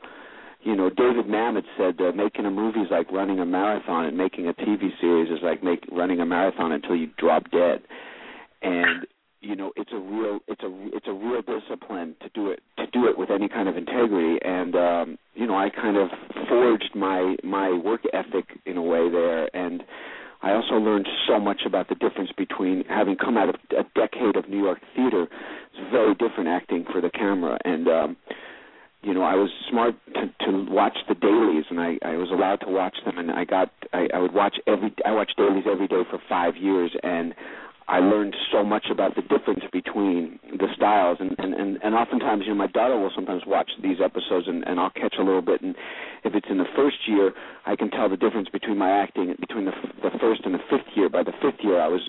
you 0.63 0.75
know, 0.75 0.89
David 0.89 1.25
Mamet 1.25 1.63
said 1.75 1.99
uh, 1.99 2.11
making 2.11 2.45
a 2.45 2.51
movie 2.51 2.81
is 2.81 2.91
like 2.91 3.11
running 3.11 3.39
a 3.39 3.45
marathon, 3.45 4.05
and 4.05 4.15
making 4.15 4.47
a 4.47 4.53
TV 4.53 4.89
series 4.99 5.31
is 5.31 5.39
like 5.41 5.63
make 5.63 5.83
running 5.91 6.19
a 6.19 6.25
marathon 6.25 6.71
until 6.71 6.95
you 6.95 7.09
drop 7.17 7.49
dead. 7.49 7.81
And 8.61 9.07
you 9.41 9.55
know, 9.55 9.71
it's 9.75 9.91
a 9.91 9.97
real 9.97 10.39
it's 10.47 10.61
a 10.61 10.89
it's 10.95 11.07
a 11.07 11.13
real 11.13 11.41
discipline 11.41 12.15
to 12.21 12.29
do 12.29 12.51
it 12.51 12.61
to 12.77 12.85
do 12.87 13.07
it 13.07 13.17
with 13.17 13.29
any 13.31 13.49
kind 13.49 13.67
of 13.67 13.75
integrity. 13.75 14.37
And 14.43 14.75
um, 14.75 15.17
you 15.33 15.47
know, 15.47 15.55
I 15.55 15.69
kind 15.69 15.97
of 15.97 16.09
forged 16.47 16.91
my 16.95 17.35
my 17.43 17.73
work 17.73 18.01
ethic 18.13 18.45
in 18.65 18.77
a 18.77 18.81
way 18.81 19.09
there, 19.09 19.53
and 19.55 19.83
I 20.43 20.51
also 20.51 20.75
learned 20.75 21.07
so 21.27 21.39
much 21.39 21.61
about 21.65 21.89
the 21.89 21.95
difference 21.95 22.31
between 22.37 22.83
having 22.85 23.15
come 23.15 23.37
out 23.37 23.49
of 23.49 23.55
a 23.71 23.83
decade 23.95 24.35
of 24.35 24.47
New 24.47 24.63
York 24.63 24.79
theater. 24.95 25.23
It's 25.23 25.91
very 25.91 26.13
different 26.13 26.47
acting 26.47 26.85
for 26.91 27.01
the 27.01 27.09
camera, 27.09 27.57
and 27.65 27.87
um, 27.87 28.17
you 29.01 29.15
know, 29.15 29.23
I 29.23 29.33
was 29.33 29.49
smart 29.69 29.95
to 30.13 30.45
to 30.45 30.65
watch 30.69 30.97
the 31.09 31.15
dailies, 31.15 31.65
and 31.71 31.79
I 31.79 31.97
I 32.03 32.15
was 32.15 32.29
allowed 32.31 32.57
to 32.57 32.69
watch 32.69 32.97
them, 33.05 33.17
and 33.17 33.31
I 33.31 33.45
got 33.45 33.71
I, 33.91 34.07
I 34.13 34.19
would 34.19 34.33
watch 34.33 34.57
every 34.67 34.93
I 35.03 35.11
watched 35.11 35.35
dailies 35.37 35.63
every 35.69 35.87
day 35.87 36.03
for 36.09 36.19
five 36.29 36.55
years, 36.57 36.91
and 37.01 37.33
I 37.91 37.99
learned 37.99 38.37
so 38.53 38.63
much 38.63 38.85
about 38.89 39.15
the 39.15 39.21
difference 39.21 39.65
between 39.73 40.39
the 40.47 40.67
styles, 40.77 41.17
and 41.19 41.35
and 41.37 41.53
and, 41.53 41.77
and 41.83 41.93
oftentimes, 41.93 42.43
you 42.47 42.53
know, 42.53 42.55
my 42.55 42.67
daughter 42.67 42.97
will 42.97 43.11
sometimes 43.13 43.43
watch 43.45 43.69
these 43.83 43.97
episodes, 44.01 44.47
and 44.47 44.63
and 44.65 44.79
I'll 44.79 44.95
catch 44.95 45.15
a 45.19 45.23
little 45.23 45.41
bit, 45.41 45.59
and 45.61 45.75
if 46.23 46.33
it's 46.33 46.47
in 46.49 46.57
the 46.57 46.71
first 46.73 46.95
year, 47.05 47.33
I 47.65 47.75
can 47.75 47.91
tell 47.91 48.07
the 48.07 48.15
difference 48.15 48.47
between 48.47 48.77
my 48.77 48.89
acting 48.89 49.35
between 49.41 49.65
the 49.65 49.73
the 50.01 50.17
first 50.21 50.41
and 50.45 50.53
the 50.53 50.63
fifth 50.69 50.87
year. 50.95 51.09
By 51.09 51.23
the 51.23 51.33
fifth 51.41 51.59
year, 51.63 51.81
I 51.81 51.89
was 51.89 51.99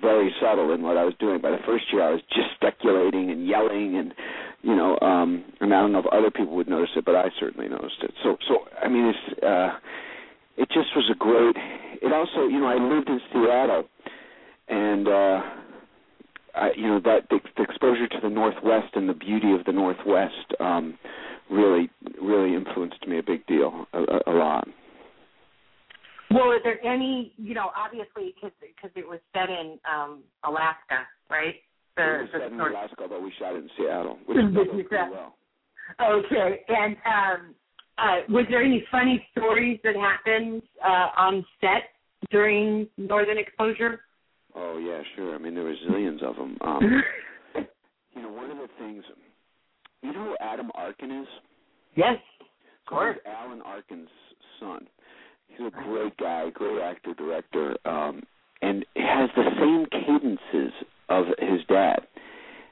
very 0.00 0.32
subtle 0.40 0.72
in 0.72 0.82
what 0.82 0.96
I 0.96 1.02
was 1.02 1.14
doing. 1.18 1.40
By 1.40 1.50
the 1.50 1.62
first 1.66 1.86
year, 1.92 2.02
I 2.06 2.12
was 2.12 2.20
gesticulating 2.30 3.32
and 3.32 3.44
yelling, 3.44 3.96
and 3.98 4.14
you 4.62 4.76
know, 4.76 4.96
um, 5.02 5.42
and 5.60 5.74
I 5.74 5.80
don't 5.80 5.90
know 5.90 6.06
if 6.06 6.06
other 6.12 6.30
people 6.30 6.54
would 6.54 6.68
notice 6.68 6.90
it, 6.94 7.04
but 7.04 7.16
I 7.16 7.30
certainly 7.40 7.66
noticed 7.66 7.98
it. 8.02 8.14
So, 8.22 8.36
so 8.46 8.70
I 8.80 8.86
mean, 8.86 9.10
it's 9.10 9.42
uh, 9.42 9.74
it 10.56 10.68
just 10.68 10.94
was 10.94 11.10
a 11.10 11.18
great. 11.18 11.56
It 12.02 12.12
also, 12.12 12.46
you 12.46 12.60
know, 12.60 12.66
I 12.66 12.78
lived 12.78 13.08
in 13.08 13.20
Seattle, 13.32 13.90
and 14.68 15.08
uh, 15.08 15.40
I, 16.54 16.70
you 16.76 16.86
know, 16.86 17.00
that 17.04 17.28
the, 17.30 17.38
the 17.56 17.62
exposure 17.62 18.08
to 18.08 18.18
the 18.22 18.28
Northwest 18.28 18.94
and 18.94 19.08
the 19.08 19.14
beauty 19.14 19.52
of 19.52 19.64
the 19.64 19.72
Northwest 19.72 20.54
um, 20.60 20.98
really, 21.50 21.90
really 22.20 22.54
influenced 22.54 23.06
me 23.06 23.18
a 23.18 23.22
big 23.22 23.46
deal, 23.46 23.86
a, 23.92 23.98
a, 24.26 24.32
lot. 24.32 24.68
Well, 26.30 26.44
are 26.44 26.62
there 26.62 26.84
any, 26.84 27.32
you 27.36 27.54
know, 27.54 27.70
obviously 27.76 28.34
because 28.34 28.90
it 28.94 29.06
was 29.06 29.20
set 29.34 29.50
in 29.50 29.78
um 29.90 30.22
Alaska, 30.44 31.06
right? 31.30 31.56
The, 31.96 32.02
it 32.02 32.20
was 32.20 32.28
the 32.32 32.38
set 32.38 32.52
in 32.52 32.58
North- 32.58 32.72
Alaska, 32.72 33.06
but 33.08 33.22
we 33.22 33.32
shot 33.38 33.54
it 33.54 33.58
in 33.58 33.70
Seattle, 33.76 34.18
which 34.26 34.38
pretty 34.54 34.80
exactly. 34.80 35.16
well. 35.16 35.34
Okay, 36.00 36.60
and 36.68 36.96
um, 37.04 37.54
uh, 37.98 38.16
was 38.28 38.46
there 38.48 38.62
any 38.62 38.84
funny 38.90 39.26
stories 39.32 39.78
that 39.84 39.94
happened 39.94 40.62
uh, 40.82 41.08
on 41.18 41.44
set 41.60 41.90
during 42.30 42.88
Northern 42.96 43.36
Exposure? 43.36 44.00
Oh 44.54 44.78
yeah, 44.78 45.00
sure. 45.16 45.34
I 45.34 45.38
mean, 45.38 45.54
there 45.54 45.64
were 45.64 45.74
zillions 45.88 46.22
of 46.22 46.36
them. 46.36 46.56
Um, 46.60 47.02
you 48.14 48.22
know, 48.22 48.30
one 48.30 48.50
of 48.50 48.58
the 48.58 48.68
things, 48.78 49.04
you 50.02 50.12
know 50.12 50.24
who 50.24 50.36
Adam 50.40 50.70
Arkin 50.74 51.10
is? 51.22 51.28
yes, 51.96 52.16
of 52.40 52.46
So 52.88 52.94
course. 52.96 53.16
he's 53.24 53.32
Alan 53.32 53.62
Arkin's 53.62 54.08
son. 54.60 54.86
He's 55.48 55.66
a 55.66 55.70
great 55.70 56.16
guy, 56.16 56.48
great 56.50 56.80
actor, 56.80 57.14
director, 57.14 57.76
um, 57.84 58.22
and 58.62 58.84
has 58.96 59.28
the 59.36 59.44
same 59.58 59.86
cadences 59.90 60.72
of 61.08 61.26
his 61.38 61.60
dad. 61.68 62.00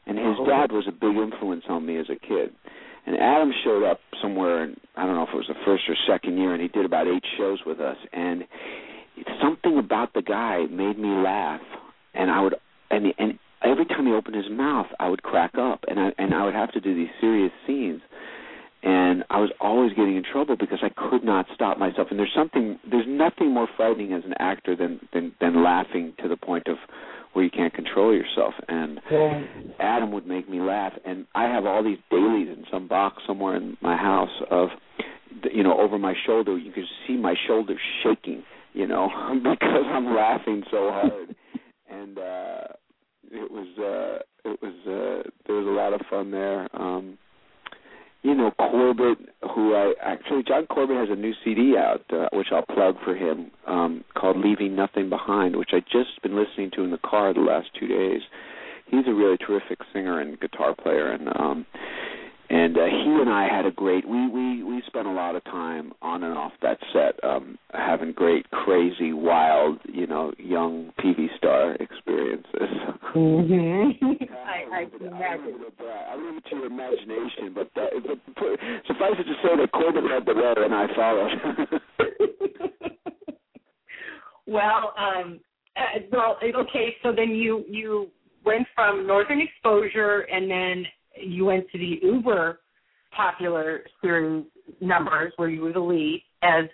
And 0.07 0.17
his 0.19 0.37
Oh. 0.41 0.47
dad 0.47 0.73
was 0.73 0.87
a 0.89 0.93
big 0.93 1.17
influence 1.17 1.65
on 1.69 1.85
me 1.85 1.97
as 1.99 2.09
a 2.09 2.17
kid. 2.17 2.55
And 3.07 3.17
Adam 3.19 3.53
showed 3.65 3.83
up 3.85 4.01
somewhere, 4.23 4.65
in, 4.65 4.77
I 4.97 5.05
don't 5.07 5.15
know 5.15 5.25
if 5.25 5.31
it 5.33 5.37
was 5.37 5.47
the 5.49 5.55
first 5.65 5.85
or 5.89 5.97
second 6.07 6.39
year, 6.39 6.53
and 6.53 6.63
he 6.63 6.69
did 6.69 6.85
about 6.85 7.07
eight 7.07 7.25
shows 7.37 7.59
with 7.67 7.81
us. 7.81 7.97
And 8.13 8.45
something 9.43 9.79
about 9.79 10.15
the 10.15 10.23
guy 10.23 10.67
made 10.71 10.99
me 10.99 11.09
laugh, 11.09 11.61
and 12.15 12.31
I 12.31 12.43
would, 12.43 12.55
and 12.91 13.07
and 13.19 13.39
every 13.63 13.87
time 13.87 14.07
he 14.07 14.13
opened 14.13 14.37
his 14.37 14.51
mouth, 14.51 14.87
I 14.99 15.09
would 15.09 15.23
crack 15.23 15.57
up, 15.59 15.85
and 15.89 15.99
I 15.99 16.13
and 16.19 16.35
I 16.35 16.45
would 16.45 16.55
have 16.55 16.73
to 16.73 16.81
do 16.81 16.95
these 16.95 17.11
serious 17.21 17.53
scenes 17.67 18.01
and 18.83 19.25
I 19.29 19.41
was 19.41 19.51
always 19.61 19.93
getting 19.93 20.17
in 20.17 20.23
trouble 20.23 20.57
because 20.57 20.79
I 20.83 20.89
could 20.89 21.23
not 21.23 21.47
stop 21.55 21.79
myself. 21.79 22.09
And 22.11 22.19
there's 22.19 22.33
something, 22.35 22.79
there's 22.91 23.07
nothing 23.07 23.53
more 23.53 23.69
frightening 23.77 24.13
as 24.13 24.23
an 24.25 24.35
actor 24.39 24.75
than 24.75 25.01
than, 25.13 25.33
than 25.41 25.63
laughing 25.63 26.15
to 26.23 26.29
the 26.29 26.37
point 26.37 26.67
of 26.67 26.77
where 27.33 27.45
you 27.45 27.51
can't 27.51 27.75
control 27.75 28.15
yourself. 28.15 28.55
And 28.69 29.01
Adam 29.79 30.13
would 30.13 30.27
make 30.27 30.49
me 30.49 30.61
laugh, 30.61 30.93
and 31.05 31.27
I 31.35 31.45
have 31.45 31.67
all 31.67 31.85
these 31.85 31.99
dailies 32.11 32.49
in 32.49 32.65
some 32.71 32.89
box 32.89 33.23
somewhere 33.27 33.57
in 33.57 33.77
my 33.83 33.97
house 33.97 34.43
of, 34.51 34.69
you 35.53 35.63
know, 35.63 35.79
over 35.79 35.99
my 35.99 36.15
shoulder. 36.27 36.57
You 36.57 36.73
can 36.73 36.87
see 37.07 37.17
my 37.17 37.35
shoulder 37.47 37.75
shaking, 38.03 38.43
you 38.73 38.87
know, 38.87 39.09
because 39.35 39.85
I'm 39.87 40.15
laughing 40.15 40.63
so 40.71 40.91
hard. 40.91 41.35
And 41.91 42.19
uh 42.19 42.65
it 43.31 43.51
was 43.51 43.69
uh 43.79 44.51
it 44.51 44.61
was 44.63 44.75
uh 44.87 45.31
there 45.47 45.57
was 45.57 45.67
a 45.67 45.71
lot 45.71 45.93
of 45.93 46.01
fun 46.09 46.31
there. 46.31 46.69
Um 46.75 47.19
you 48.23 48.35
know 48.35 48.51
Corbett, 48.59 49.19
who 49.55 49.75
I 49.75 49.95
actually 50.03 50.43
John 50.43 50.67
Corbett 50.67 50.97
has 50.97 51.09
a 51.11 51.21
new 51.21 51.33
CD 51.45 51.75
out, 51.77 52.05
uh, 52.13 52.29
which 52.33 52.49
I'll 52.53 52.67
plug 52.75 52.97
for 53.05 53.15
him, 53.15 53.51
um, 53.67 54.05
called 54.15 54.37
"Leaving 54.37 54.77
Nothing 54.77 55.09
Behind," 55.09 55.57
which 55.57 55.71
I 55.73 55.81
just 55.81 56.21
been 56.23 56.37
listening 56.37 56.71
to 56.77 56.85
in 56.85 56.91
the 56.91 56.99
car 56.99 57.33
the 57.33 57.41
last 57.41 57.69
two 57.79 57.87
days. 57.87 58.21
He's 58.89 59.07
a 59.07 59.15
really 59.15 59.39
terrific 59.39 59.79
singer 59.93 60.21
and 60.21 60.39
guitar 60.39 60.75
player, 60.75 61.13
and 61.13 61.29
um, 61.29 61.67
and 62.51 62.77
uh, 62.77 62.85
he 62.85 63.19
and 63.21 63.31
I 63.31 63.47
had 63.49 63.65
a 63.65 63.71
great. 63.71 64.07
We 64.07 64.29
we 64.29 64.65
we 64.65 64.83
spent 64.89 65.07
a 65.07 65.13
lot 65.13 65.37
of 65.37 65.45
time 65.45 65.93
on 66.03 66.25
and 66.25 66.37
off 66.37 66.53
that 66.63 66.79
set, 66.93 67.23
um, 67.23 67.57
having 67.73 68.13
great, 68.13 68.51
crazy, 68.51 69.13
wild, 69.13 69.79
you 69.85 70.09
know, 70.09 70.33
young 70.37 70.93
TV 70.99 71.29
star 71.37 71.75
experiences. 71.77 72.51
Mm-hmm. 73.15 74.05
I, 74.33 74.65
I, 74.73 74.81
I 74.81 74.85
can 74.87 75.07
imagine. 75.07 75.61
I 75.81 76.17
leave 76.17 76.39
it 76.39 76.45
to 76.51 76.57
your 76.57 76.67
imagination, 76.67 77.55
but, 77.55 77.71
uh, 77.81 77.87
but 78.07 78.35
put, 78.35 78.61
suffice 78.87 79.15
it 79.19 79.25
to 79.25 79.35
say 79.43 79.57
that 79.57 79.71
Corbett 79.73 80.05
led 80.05 80.27
the 80.27 80.35
way 80.35 80.55
and 80.57 80.75
I 80.75 80.87
followed. 80.97 81.81
well, 84.47 84.93
um, 84.99 85.41
uh, 85.77 86.01
well, 86.11 86.37
okay. 86.43 86.97
So 87.05 87.13
then 87.15 87.31
you 87.31 87.65
you 87.69 88.09
went 88.45 88.67
from 88.75 89.07
Northern 89.07 89.41
Exposure, 89.41 90.21
and 90.33 90.51
then 90.51 90.85
you 91.23 91.45
went 91.45 91.71
to 91.71 91.79
the 91.79 91.99
Uber 92.03 92.61
popular 93.15 93.81
series 94.01 94.45
numbers 94.81 95.33
where 95.37 95.49
you 95.49 95.63
were 95.63 95.73
the 95.73 95.81
lead 95.81 96.23
as 96.43 96.65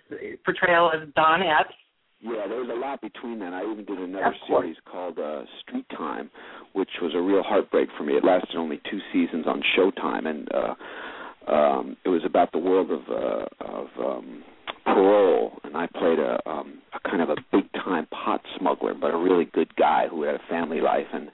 portrayal 0.45 0.91
of 0.91 1.13
Don 1.15 1.41
Epps. 1.41 1.73
yeah, 2.21 2.47
there 2.47 2.59
was 2.59 2.69
a 2.71 2.79
lot 2.79 3.01
between 3.01 3.39
that. 3.39 3.53
I 3.53 3.63
even 3.63 3.85
did 3.85 3.97
another 3.97 4.35
series 4.47 4.75
called 4.89 5.17
uh, 5.19 5.43
Street 5.61 5.85
Time, 5.97 6.29
which 6.73 6.89
was 7.01 7.13
a 7.15 7.21
real 7.21 7.43
heartbreak 7.43 7.89
for 7.97 8.03
me. 8.03 8.13
It 8.13 8.23
lasted 8.23 8.55
only 8.55 8.79
two 8.89 8.99
seasons 9.11 9.45
on 9.47 9.61
Showtime, 9.77 10.27
and 10.27 10.47
uh, 10.53 11.51
um, 11.51 11.97
it 12.05 12.09
was 12.09 12.21
about 12.25 12.51
the 12.51 12.59
world 12.59 12.91
of 12.91 13.01
uh, 13.09 13.45
of 13.65 13.87
um, 13.99 14.43
parole, 14.85 15.59
and 15.63 15.75
I 15.75 15.87
played 15.87 16.19
a 16.19 16.37
um 16.49 16.81
a 16.93 17.09
kind 17.09 17.21
of 17.21 17.29
a 17.29 17.35
big 17.51 17.71
time 17.73 18.07
pot 18.07 18.41
smuggler, 18.57 18.93
but 18.93 19.13
a 19.13 19.17
really 19.17 19.45
good 19.45 19.75
guy 19.75 20.07
who 20.09 20.23
had 20.23 20.35
a 20.35 20.41
family 20.49 20.81
life, 20.81 21.07
and 21.13 21.29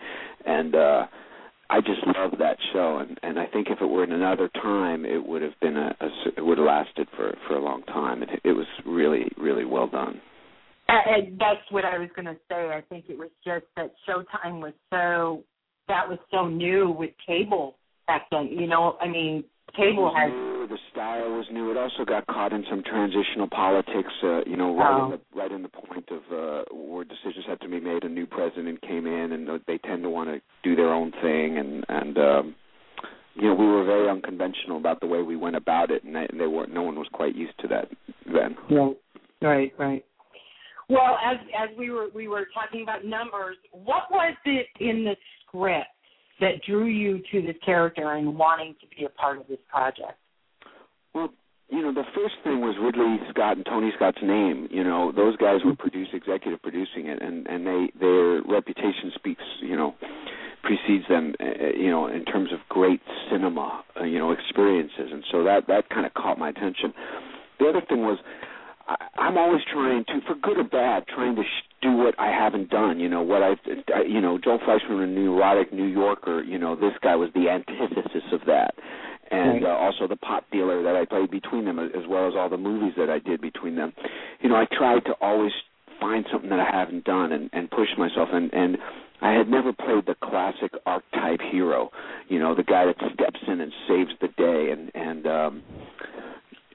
and 0.45 0.75
uh 0.75 1.05
I 1.69 1.79
just 1.79 2.05
love 2.05 2.31
that 2.39 2.57
show, 2.73 2.97
and 2.97 3.17
and 3.23 3.39
I 3.39 3.45
think 3.47 3.67
if 3.69 3.81
it 3.81 3.85
were 3.85 4.03
in 4.03 4.11
another 4.11 4.49
time, 4.49 5.05
it 5.05 5.25
would 5.25 5.41
have 5.41 5.59
been 5.61 5.77
a, 5.77 5.95
a 6.01 6.09
it 6.37 6.45
would 6.45 6.57
have 6.57 6.67
lasted 6.67 7.07
for 7.15 7.35
for 7.47 7.55
a 7.55 7.63
long 7.63 7.83
time. 7.83 8.23
It 8.23 8.29
it 8.43 8.51
was 8.51 8.67
really 8.85 9.31
really 9.37 9.65
well 9.65 9.87
done. 9.87 10.21
And 10.89 11.39
that's 11.39 11.71
what 11.71 11.85
I 11.85 11.97
was 11.97 12.09
going 12.15 12.25
to 12.25 12.35
say. 12.49 12.69
I 12.69 12.81
think 12.89 13.05
it 13.07 13.17
was 13.17 13.29
just 13.43 13.65
that 13.77 13.93
Showtime 14.07 14.61
was 14.61 14.73
so 14.91 15.43
that 15.87 16.07
was 16.07 16.19
so 16.31 16.47
new 16.47 16.91
with 16.91 17.11
cable 17.25 17.75
back 18.07 18.27
then. 18.31 18.47
You 18.51 18.67
know, 18.67 18.97
I 19.01 19.07
mean, 19.07 19.43
cable 19.75 20.13
has 20.15 20.31
new, 20.31 20.67
the 20.69 20.77
style 20.91 21.31
was 21.31 21.45
new. 21.51 21.71
It 21.71 21.77
also 21.77 22.05
got 22.05 22.27
caught 22.27 22.53
in 22.53 22.63
some 22.69 22.83
transitional 22.83 23.47
politics. 23.49 24.11
Uh, 24.23 24.41
you 24.45 24.57
know, 24.57 24.75
right 24.75 25.01
Oh. 25.01 25.05
in 25.05 25.11
the 25.11 25.19
right 25.35 25.51
in 25.51 25.61
the 25.63 25.69
point 25.69 26.09
of 26.11 26.21
uh, 26.31 26.63
where 26.71 27.03
decisions 27.03 27.45
had 27.47 27.59
to 27.61 27.69
be 27.69 27.79
made. 27.79 28.03
A 28.03 28.09
new 28.09 28.25
president 28.25 28.81
came 28.81 29.07
in, 29.07 29.31
and 29.31 29.49
they 29.67 29.77
tend 29.79 30.03
to 30.03 30.09
want 30.09 30.29
to 30.29 30.41
do 30.63 30.75
their 30.75 30.93
own 30.93 31.11
thing, 31.21 31.57
and 31.57 31.85
and 31.89 32.17
um, 32.17 32.55
you 33.35 33.47
know, 33.49 33.55
we 33.55 33.65
were 33.65 33.83
very 33.83 34.09
unconventional 34.09 34.77
about 34.77 34.99
the 34.99 35.07
way 35.07 35.21
we 35.23 35.35
went 35.35 35.55
about 35.55 35.89
it, 35.89 36.03
and 36.03 36.15
they, 36.15 36.27
they 36.37 36.47
weren't. 36.47 36.73
No 36.73 36.83
one 36.83 36.95
was 36.95 37.07
quite 37.13 37.35
used 37.35 37.57
to 37.59 37.67
that 37.69 37.89
then. 38.25 38.55
Right, 38.69 38.97
right, 39.41 39.73
right. 39.79 40.05
Well, 40.89 41.17
as 41.25 41.37
as 41.57 41.69
we 41.77 41.89
were 41.89 42.09
we 42.13 42.27
were 42.27 42.47
talking 42.53 42.83
about 42.83 43.05
numbers, 43.05 43.57
what 43.71 44.03
was 44.11 44.35
it 44.45 44.67
in 44.79 45.03
the 45.03 45.15
script 45.47 45.87
that 46.43 46.61
drew 46.67 46.85
you 46.85 47.21
to 47.31 47.41
this 47.41 47.55
character 47.65 48.11
and 48.11 48.37
wanting 48.37 48.75
to 48.81 48.87
be 48.95 49.05
a 49.05 49.09
part 49.09 49.39
of 49.39 49.47
this 49.47 49.59
project? 49.69 50.19
Well, 51.15 51.29
you 51.69 51.81
know, 51.81 51.93
the 51.93 52.03
first 52.13 52.35
thing 52.43 52.61
was 52.61 52.75
Ridley 52.79 53.17
Scott 53.29 53.57
and 53.57 53.65
Tony 53.65 53.91
Scott's 53.95 54.21
name. 54.21 54.67
You 54.69 54.83
know, 54.83 55.11
those 55.11 55.35
guys 55.37 55.61
were 55.65 55.75
produce 55.75 56.09
executive 56.13 56.61
producing 56.61 57.07
it, 57.07 57.21
and 57.21 57.47
and 57.47 57.65
they 57.65 57.91
their 57.99 58.43
reputation 58.43 59.11
speaks. 59.15 59.43
You 59.61 59.75
know, 59.75 59.95
precedes 60.61 61.05
them. 61.09 61.33
Uh, 61.39 61.73
you 61.75 61.89
know, 61.89 62.07
in 62.07 62.25
terms 62.25 62.51
of 62.51 62.59
great 62.69 63.01
cinema. 63.31 63.83
Uh, 63.99 64.03
you 64.03 64.19
know, 64.19 64.31
experiences, 64.31 65.09
and 65.11 65.23
so 65.31 65.43
that 65.43 65.67
that 65.67 65.89
kind 65.89 66.05
of 66.05 66.13
caught 66.13 66.37
my 66.37 66.49
attention. 66.49 66.93
The 67.59 67.67
other 67.67 67.81
thing 67.87 68.01
was. 68.01 68.19
I, 68.85 68.95
I'm 69.15 69.37
always 69.37 69.61
trying 69.71 70.03
to, 70.05 70.19
for 70.27 70.35
good 70.35 70.57
or 70.57 70.65
bad, 70.65 71.07
trying 71.07 71.37
to 71.37 71.43
sh- 71.43 71.72
do 71.83 71.91
what 71.91 72.15
I 72.19 72.27
haven't 72.31 72.69
done. 72.69 72.99
You 72.99 73.09
know 73.09 73.21
what 73.21 73.43
I've, 73.43 73.59
I, 73.93 74.03
you 74.07 74.21
know, 74.21 74.37
Joel 74.37 74.59
Fleischman, 74.59 75.03
a 75.03 75.07
neurotic 75.07 75.73
New 75.73 75.85
Yorker. 75.85 76.41
You 76.43 76.57
know, 76.57 76.75
this 76.75 76.93
guy 77.01 77.15
was 77.15 77.29
the 77.35 77.49
antithesis 77.49 78.23
of 78.31 78.41
that 78.47 78.73
and 79.31 79.63
Right. 79.63 79.71
uh, 79.71 79.75
also 79.75 80.07
the 80.07 80.15
pot 80.15 80.43
dealer 80.51 80.83
that 80.83 80.95
I 80.95 81.05
played 81.05 81.31
between 81.31 81.65
them, 81.65 81.79
as 81.79 82.05
well 82.07 82.27
as 82.27 82.33
all 82.37 82.49
the 82.49 82.57
movies 82.57 82.93
that 82.97 83.09
I 83.09 83.19
did 83.19 83.41
between 83.41 83.75
them. 83.75 83.93
You 84.41 84.49
know, 84.49 84.55
I 84.55 84.65
tried 84.65 85.05
to 85.05 85.13
always 85.21 85.51
find 85.99 86.25
something 86.31 86.49
that 86.49 86.59
I 86.59 86.69
haven't 86.71 87.03
done 87.05 87.31
and, 87.31 87.49
and 87.53 87.69
push 87.71 87.89
myself. 87.97 88.29
And 88.31 88.53
and 88.53 88.77
I 89.21 89.31
had 89.31 89.47
never 89.49 89.71
played 89.73 90.05
the 90.05 90.15
classic 90.15 90.71
archetype 90.85 91.39
hero. 91.51 91.91
You 92.27 92.39
know, 92.39 92.53
the 92.53 92.63
guy 92.63 92.85
that 92.85 92.97
steps 93.13 93.39
in 93.47 93.61
and 93.61 93.71
saves 93.87 94.11
the 94.21 94.27
day, 94.37 94.71
and 94.71 94.91
and 94.93 95.25
um, 95.27 95.63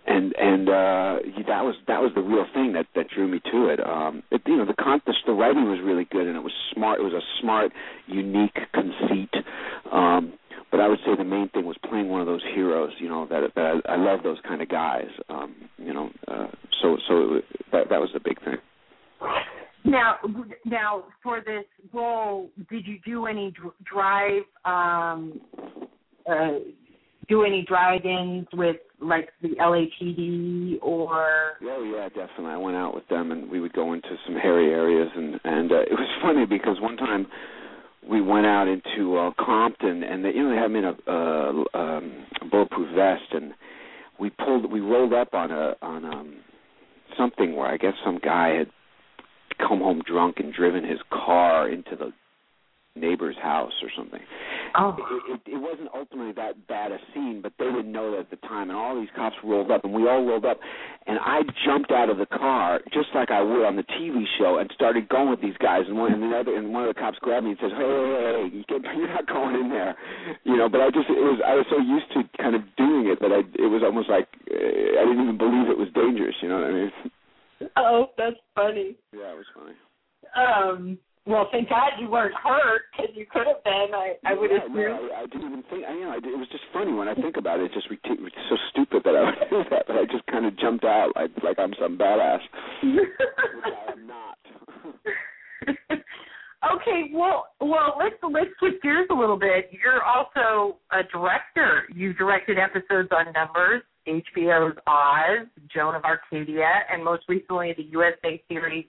and 0.09 0.35
and 0.37 0.69
uh 0.69 1.19
that 1.47 1.63
was 1.63 1.75
that 1.87 2.01
was 2.01 2.11
the 2.15 2.21
real 2.21 2.47
thing 2.55 2.73
that 2.73 2.87
that 2.95 3.07
drew 3.15 3.29
me 3.29 3.41
to 3.53 3.69
it 3.69 3.81
um 3.87 4.23
it, 4.31 4.41
you 4.47 4.57
know 4.57 4.65
the 4.67 4.75
con 4.75 5.01
the, 5.07 5.15
the 5.27 5.33
writing 5.33 5.65
was 5.65 5.79
really 5.85 6.07
good 6.11 6.27
and 6.27 6.37
it 6.37 6.43
was 6.43 6.53
smart 6.73 7.01
it 7.01 7.03
was 7.03 7.13
a 7.13 7.41
smart 7.41 7.71
unique 8.07 8.59
conceit 8.73 9.31
um 9.93 10.33
but 10.71 10.81
I 10.81 10.89
would 10.89 10.99
say 10.99 11.17
the 11.17 11.25
main 11.25 11.49
thing 11.49 11.65
was 11.65 11.77
playing 11.89 12.09
one 12.09 12.21
of 12.21 12.27
those 12.27 12.43
heroes, 12.55 12.93
you 12.99 13.09
know, 13.09 13.27
that 13.31 13.55
that 13.55 13.81
I, 13.87 13.95
I 13.95 13.97
love 13.97 14.23
those 14.23 14.37
kind 14.47 14.61
of 14.61 14.69
guys, 14.69 15.09
um, 15.31 15.57
you 15.79 15.95
know. 15.95 16.11
Uh, 16.27 16.49
so 16.83 16.99
so 17.09 17.37
it, 17.37 17.45
that 17.73 17.89
that 17.89 17.99
was 17.99 18.11
the 18.13 18.21
big 18.21 18.39
thing. 18.45 18.57
Now, 19.85 20.17
now 20.67 21.05
for 21.23 21.41
this 21.41 21.65
role, 21.93 22.51
did 22.71 22.87
you 22.87 22.99
do 23.07 23.27
any 23.27 23.55
drive, 23.85 24.43
um, 24.65 25.41
uh, 26.31 26.59
do 27.29 27.45
any 27.45 27.65
drive-ins 27.67 28.47
with 28.53 28.77
like 29.01 29.31
the 29.43 29.51
LAPD 29.61 30.79
or? 30.83 31.53
Oh 31.63 31.83
yeah, 31.85 32.09
definitely. 32.09 32.53
I 32.53 32.57
went 32.57 32.77
out 32.77 32.95
with 32.95 33.07
them, 33.09 33.33
and 33.33 33.51
we 33.51 33.61
would 33.61 33.73
go 33.73 33.93
into 33.93 34.09
some 34.27 34.35
hairy 34.35 34.73
areas, 34.73 35.09
and 35.15 35.41
and 35.45 35.73
uh, 35.73 35.81
it 35.83 35.93
was 35.93 36.09
funny 36.23 36.47
because 36.47 36.81
one 36.81 36.97
time 36.97 37.27
we 38.09 38.21
went 38.21 38.47
out 38.47 38.69
into 38.69 39.17
uh, 39.17 39.31
Compton, 39.39 40.03
and 40.03 40.25
they, 40.25 40.31
you 40.31 40.43
know 40.43 40.51
they 40.51 40.57
had 40.57 40.71
me 40.71 40.79
in 40.79 40.85
a, 40.85 40.97
uh, 41.07 41.79
um, 41.79 42.27
bulletproof 42.51 42.95
vest, 42.95 43.33
and 43.33 43.53
we 44.19 44.31
pulled, 44.31 44.71
we 44.71 44.81
rolled 44.81 45.13
up 45.13 45.35
on 45.35 45.51
a 45.51 45.75
on 45.83 46.05
um 46.05 46.37
something 47.17 47.57
where 47.57 47.69
I 47.69 47.77
guess 47.77 47.95
some 48.05 48.19
guy 48.23 48.51
had 48.51 48.69
come 49.59 49.81
home 49.81 50.03
drunk 50.07 50.37
and 50.39 50.53
driven 50.53 50.85
his 50.85 51.01
car 51.11 51.69
into 51.69 51.97
the 51.97 52.13
neighbor's 52.97 53.37
house 53.41 53.73
or 53.83 53.89
something. 53.97 54.21
Oh, 54.77 54.97
It, 54.99 55.41
it, 55.49 55.55
it 55.55 55.61
wasn't 55.61 55.89
ultimately 55.95 56.33
that 56.33 56.67
bad 56.67 56.93
a 56.93 56.99
scene, 57.15 57.41
but 57.43 57.53
they 57.59 57.67
didn't 57.67 57.91
know 57.91 58.13
that 58.13 58.29
at 58.29 58.31
the 58.31 58.37
time. 58.49 58.71
And 58.71 58.79
all 58.79 58.99
these 58.99 59.09
cops 59.17 59.37
rolled 59.43 59.71
up, 59.71 59.85
and 59.85 59.93
we 59.95 60.09
all 60.09 60.25
rolled 60.25 60.45
up. 60.45 60.59
And 61.07 61.19
I 61.19 61.41
jumped 61.65 61.91
out 61.91 62.11
of 62.11 62.19
the 62.19 62.27
car 62.27 62.81
just 62.93 63.09
like 63.15 63.31
I 63.31 63.41
would 63.41 63.65
on 63.65 63.77
the 63.77 63.85
TV 63.85 64.25
show, 64.39 64.59
and 64.59 64.71
started 64.75 65.09
going 65.09 65.31
with 65.31 65.41
these 65.41 65.57
guys. 65.59 65.85
And 65.89 65.97
one 65.97 66.13
and 66.13 66.23
the 66.23 66.37
other, 66.37 66.57
and 66.57 66.73
one 66.73 66.85
of 66.85 66.95
the 66.95 67.01
cops 67.01 67.19
grabbed 67.21 67.45
me 67.45 67.57
and 67.57 67.61
says, 67.61 67.73
"Hey, 67.73 67.87
hey, 67.87 68.49
hey, 68.51 68.57
you 68.57 68.65
can't, 68.69 68.85
you're 68.97 69.09
not 69.09 69.27
going 69.27 69.57
in 69.57 69.69
there." 69.71 69.97
You 70.45 70.57
know, 70.57 70.69
but 70.69 70.81
I 70.81 70.91
just 70.91 71.09
it 71.09 71.25
was 71.25 71.41
I 71.47 71.55
was 71.55 71.67
so 71.71 71.79
used 71.79 72.13
to 72.13 72.43
kind 72.43 72.55
of 72.55 72.63
doing 72.77 73.09
it 73.09 73.21
that 73.21 73.33
I 73.33 73.41
it 73.57 73.71
was 73.71 73.83
almost 73.83 74.11
like 74.11 74.29
uh, 74.51 75.01
I 75.01 75.03
didn't 75.09 75.23
even 75.23 75.39
believe 75.39 75.71
it 75.71 75.79
was 75.79 75.89
dangerous. 75.95 76.37
You 76.43 76.49
know 76.49 76.61
what 76.61 76.71
I 76.71 76.73
mean? 76.73 76.93
oh, 77.77 78.07
that's 78.17 78.37
funny. 78.55 78.97
Yeah, 79.13 79.33
it 79.33 79.39
was 79.41 79.51
funny. 79.57 79.77
Um, 80.37 80.99
well, 81.29 81.47
thank 81.53 81.69
God 81.69 81.93
you 82.01 82.09
weren't 82.09 82.35
hurt 82.35 82.89
because 82.91 83.15
you 83.15 83.27
could 83.31 83.47
have 83.47 83.63
been. 83.63 83.93
I, 83.93 84.15
I 84.25 84.33
would 84.33 84.51
yeah, 84.51 84.65
assume. 84.65 84.77
No, 84.77 85.09
I, 85.15 85.21
I 85.21 85.27
didn't 85.27 85.47
even 85.47 85.63
think. 85.69 85.85
I, 85.85 85.93
you 85.93 86.01
know, 86.01 86.13
I, 86.13 86.17
it 86.17 86.39
was 86.41 86.49
just 86.51 86.65
funny 86.73 86.93
when 86.93 87.07
I 87.07 87.15
think 87.15 87.37
about 87.37 87.61
it. 87.61 87.65
It's 87.65 87.75
just 87.75 87.91
rit- 87.91 88.01
it's 88.03 88.37
so 88.49 88.57
stupid 88.73 89.03
that 89.05 89.15
I 89.15 89.25
would 89.29 89.37
do 89.51 89.63
that, 89.71 89.85
but 89.87 89.97
I 89.97 90.05
just 90.07 90.25
kind 90.27 90.47
of 90.47 90.59
jumped 90.59 90.85
out 90.85 91.13
like 91.17 91.31
like 91.45 91.59
I'm 91.59 91.75
some 91.79 91.99
badass, 91.99 92.41
which 92.83 93.13
I 93.63 93.93
am 93.93 94.07
not. 94.09 94.39
okay, 96.73 97.11
well, 97.13 97.49
well, 97.61 98.01
let's 98.01 98.17
let's 98.25 98.51
switch 98.59 98.81
gears 98.83 99.07
a 99.11 99.15
little 99.15 99.39
bit. 99.39 99.69
You're 99.71 100.03
also 100.03 100.79
a 100.93 101.05
director. 101.13 101.85
You 101.95 102.15
directed 102.15 102.57
episodes 102.57 103.11
on 103.13 103.35
Numbers, 103.35 103.83
HBO's 104.09 104.79
Oz, 104.87 105.47
Joan 105.69 105.95
of 105.95 106.05
Arcadia, 106.05 106.89
and 106.91 107.05
most 107.05 107.25
recently 107.29 107.75
the 107.77 107.85
USA 107.85 108.43
series 108.49 108.87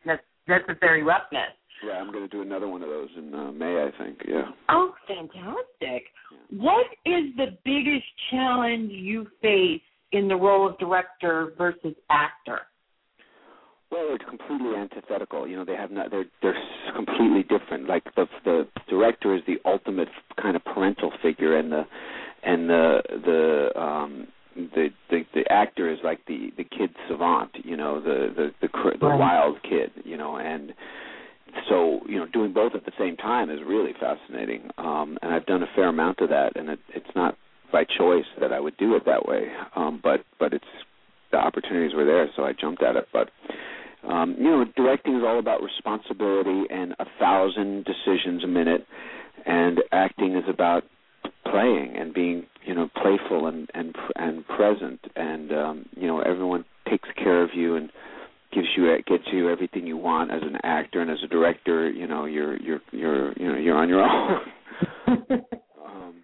Necessary 0.48 1.04
Roughness. 1.04 1.59
Yeah, 1.86 1.94
I'm 1.94 2.12
going 2.12 2.28
to 2.28 2.36
do 2.36 2.42
another 2.42 2.68
one 2.68 2.82
of 2.84 2.90
those 2.90 3.10
in 3.18 3.34
uh, 3.34 3.52
May, 3.52 3.84
I 3.84 4.04
think. 4.04 4.20
Yeah. 4.28 4.50
Oh, 4.70 4.94
fantastic! 5.08 6.06
What 6.52 6.86
is 7.06 7.26
the 7.38 7.58
biggest 7.66 8.06
challenge 8.32 8.92
you 8.92 9.28
face 9.42 9.82
in 10.12 10.28
the 10.28 10.36
role 10.36 10.68
of 10.70 10.78
director 10.80 11.54
versus 11.58 11.96
actor? 12.10 12.62
Well, 13.92 14.08
they're 14.10 14.18
completely 14.30 14.76
antithetical. 14.76 15.48
You 15.48 15.56
know, 15.58 15.66
they 15.66 15.76
have 15.76 15.90
not. 15.92 16.12
They're 16.12 16.26
they're 16.42 16.56
s- 16.56 16.94
completely 16.96 17.44
different. 17.44 17.88
Like 17.88 18.04
the 18.16 18.28
the 18.46 18.68
director 18.88 19.36
is 19.36 19.42
the 19.48 19.58
ultimate 19.66 20.10
kind 20.42 20.56
of 20.56 20.64
parental 20.66 21.12
figure, 21.24 21.58
and 21.58 21.72
the 21.72 21.84
and 22.44 22.70
the 22.70 23.02
the 23.26 23.82
um 23.82 24.28
the 24.56 24.90
the 25.10 25.22
the 25.34 25.52
actor 25.52 25.92
is 25.92 25.98
like 26.04 26.20
the 26.28 26.52
the 26.58 26.66
kid 26.66 26.92
savant. 27.08 27.50
You 27.64 27.78
know, 27.78 28.00
the 28.00 28.32
the 28.36 28.52
the 28.62 28.98
the 29.00 29.08
Right. 29.08 29.20
wild 29.20 29.58
kid. 29.64 29.92
You 30.06 30.18
know, 30.18 30.38
and 30.38 30.72
so 31.68 32.00
you 32.08 32.18
know, 32.18 32.26
doing 32.28 32.54
both 32.54 32.74
at 32.76 32.86
the 32.86 32.92
same 33.00 33.18
time 33.18 33.50
is 33.50 33.60
really 33.66 33.94
fascinating. 34.00 34.70
Um, 34.78 35.18
and 35.22 35.34
I've 35.34 35.46
done 35.46 35.64
a 35.64 35.68
fair 35.76 35.90
amount 35.90 36.20
of 36.20 36.30
that, 36.30 36.56
and 36.56 36.70
it, 36.70 36.80
it's 36.94 37.16
not 37.16 37.38
by 37.72 37.84
choice 37.84 38.26
that 38.40 38.52
I 38.52 38.60
would 38.60 38.78
do 38.78 38.96
it 38.96 39.04
that 39.06 39.28
way. 39.28 39.48
Um, 39.76 40.00
but 40.02 40.22
but 40.40 40.54
it's 40.54 40.66
the 41.32 41.38
opportunities 41.38 41.96
were 41.96 42.06
there, 42.06 42.28
so 42.36 42.44
I 42.44 42.54
jumped 42.54 42.84
at 42.84 42.96
it. 42.96 43.08
But 43.14 43.30
um, 44.08 44.36
you 44.38 44.46
know, 44.46 44.66
directing 44.76 45.16
is 45.16 45.24
all 45.26 45.40
about 45.40 45.62
responsibility 45.62 46.64
and 46.70 46.94
a 47.00 47.06
thousand 47.20 47.86
decisions 47.86 48.44
a 48.44 48.48
minute, 48.48 48.86
and 49.46 49.80
acting 49.92 50.36
is 50.36 50.46
about 50.48 50.84
playing 51.50 51.96
and 51.98 52.14
being, 52.14 52.46
you 52.66 52.74
know, 52.74 52.90
playful 53.02 53.48
and 53.48 53.70
and 53.74 53.96
and 54.16 54.48
present, 54.48 55.00
and 55.16 55.52
um, 55.52 55.86
you 55.96 56.08
know, 56.08 56.22
everyone 56.22 56.66
takes 56.90 57.10
care 57.16 57.44
of 57.44 57.52
you 57.54 57.76
and 57.76 57.90
gives 58.52 58.68
you 58.76 58.96
gets 59.08 59.24
you 59.32 59.50
everything 59.50 59.86
you 59.86 59.98
want 59.98 60.32
as 60.32 60.42
an 60.42 60.58
actor 60.64 61.02
and 61.02 61.12
as 61.12 61.20
a 61.24 61.28
director. 61.28 61.90
You 61.90 62.08
know, 62.08 62.26
you're 62.26 62.58
you're 62.58 62.82
you're 62.92 63.34
you 63.34 63.52
know 63.52 63.58
you're 63.58 63.78
on 63.78 63.90
your 63.90 64.02
own. 64.02 64.42
um, 65.86 66.16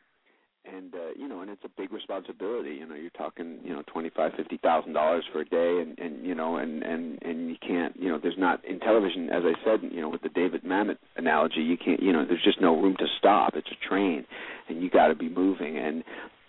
and 0.66 0.94
uh, 0.94 0.98
you 1.18 1.28
know, 1.28 1.42
and 1.42 1.50
it's 1.50 1.64
a 1.64 1.70
big 1.78 1.92
responsibility. 1.92 2.72
You 2.72 2.88
know, 2.88 2.96
you're 2.96 3.10
talking, 3.12 3.60
you 3.64 3.74
know, 3.74 3.84
twenty 3.88 4.10
five, 4.10 4.32
fifty 4.36 4.58
thousand 4.58 4.94
dollars 4.94 5.24
for 5.32 5.42
a 5.42 5.46
day, 5.46 5.82
and 5.82 5.98
and 6.00 6.26
you 6.26 6.36
know, 6.36 6.58
and 6.58 6.84
and 6.84 7.20
and 7.22 7.50
you 7.50 7.56
can't, 7.66 7.96
you 7.98 8.10
know, 8.10 8.20
there's 8.22 8.38
not 8.38 8.64
in 8.66 8.80
television, 8.80 9.30
as 9.30 9.44
I 9.46 9.54
said, 9.64 9.80
you 9.92 10.02
know, 10.02 10.10
with 10.10 10.22
the 10.22 10.30
David 10.30 10.64
Mamet 10.64 10.98
analogy, 11.18 11.62
you 11.62 11.78
can't, 11.78 12.02
you 12.02 12.12
know, 12.12 12.26
there's 12.26 12.44
just 12.44 12.62
no 12.62 12.80
room 12.80 12.96
to 13.00 13.06
stop. 13.18 13.54
It's 13.56 13.70
a 13.70 13.88
train, 13.88 14.26
and 14.70 14.82
you 14.82 14.90
got 14.90 15.08
to 15.08 15.16
be 15.16 15.30
moving, 15.30 15.78
and 15.78 16.04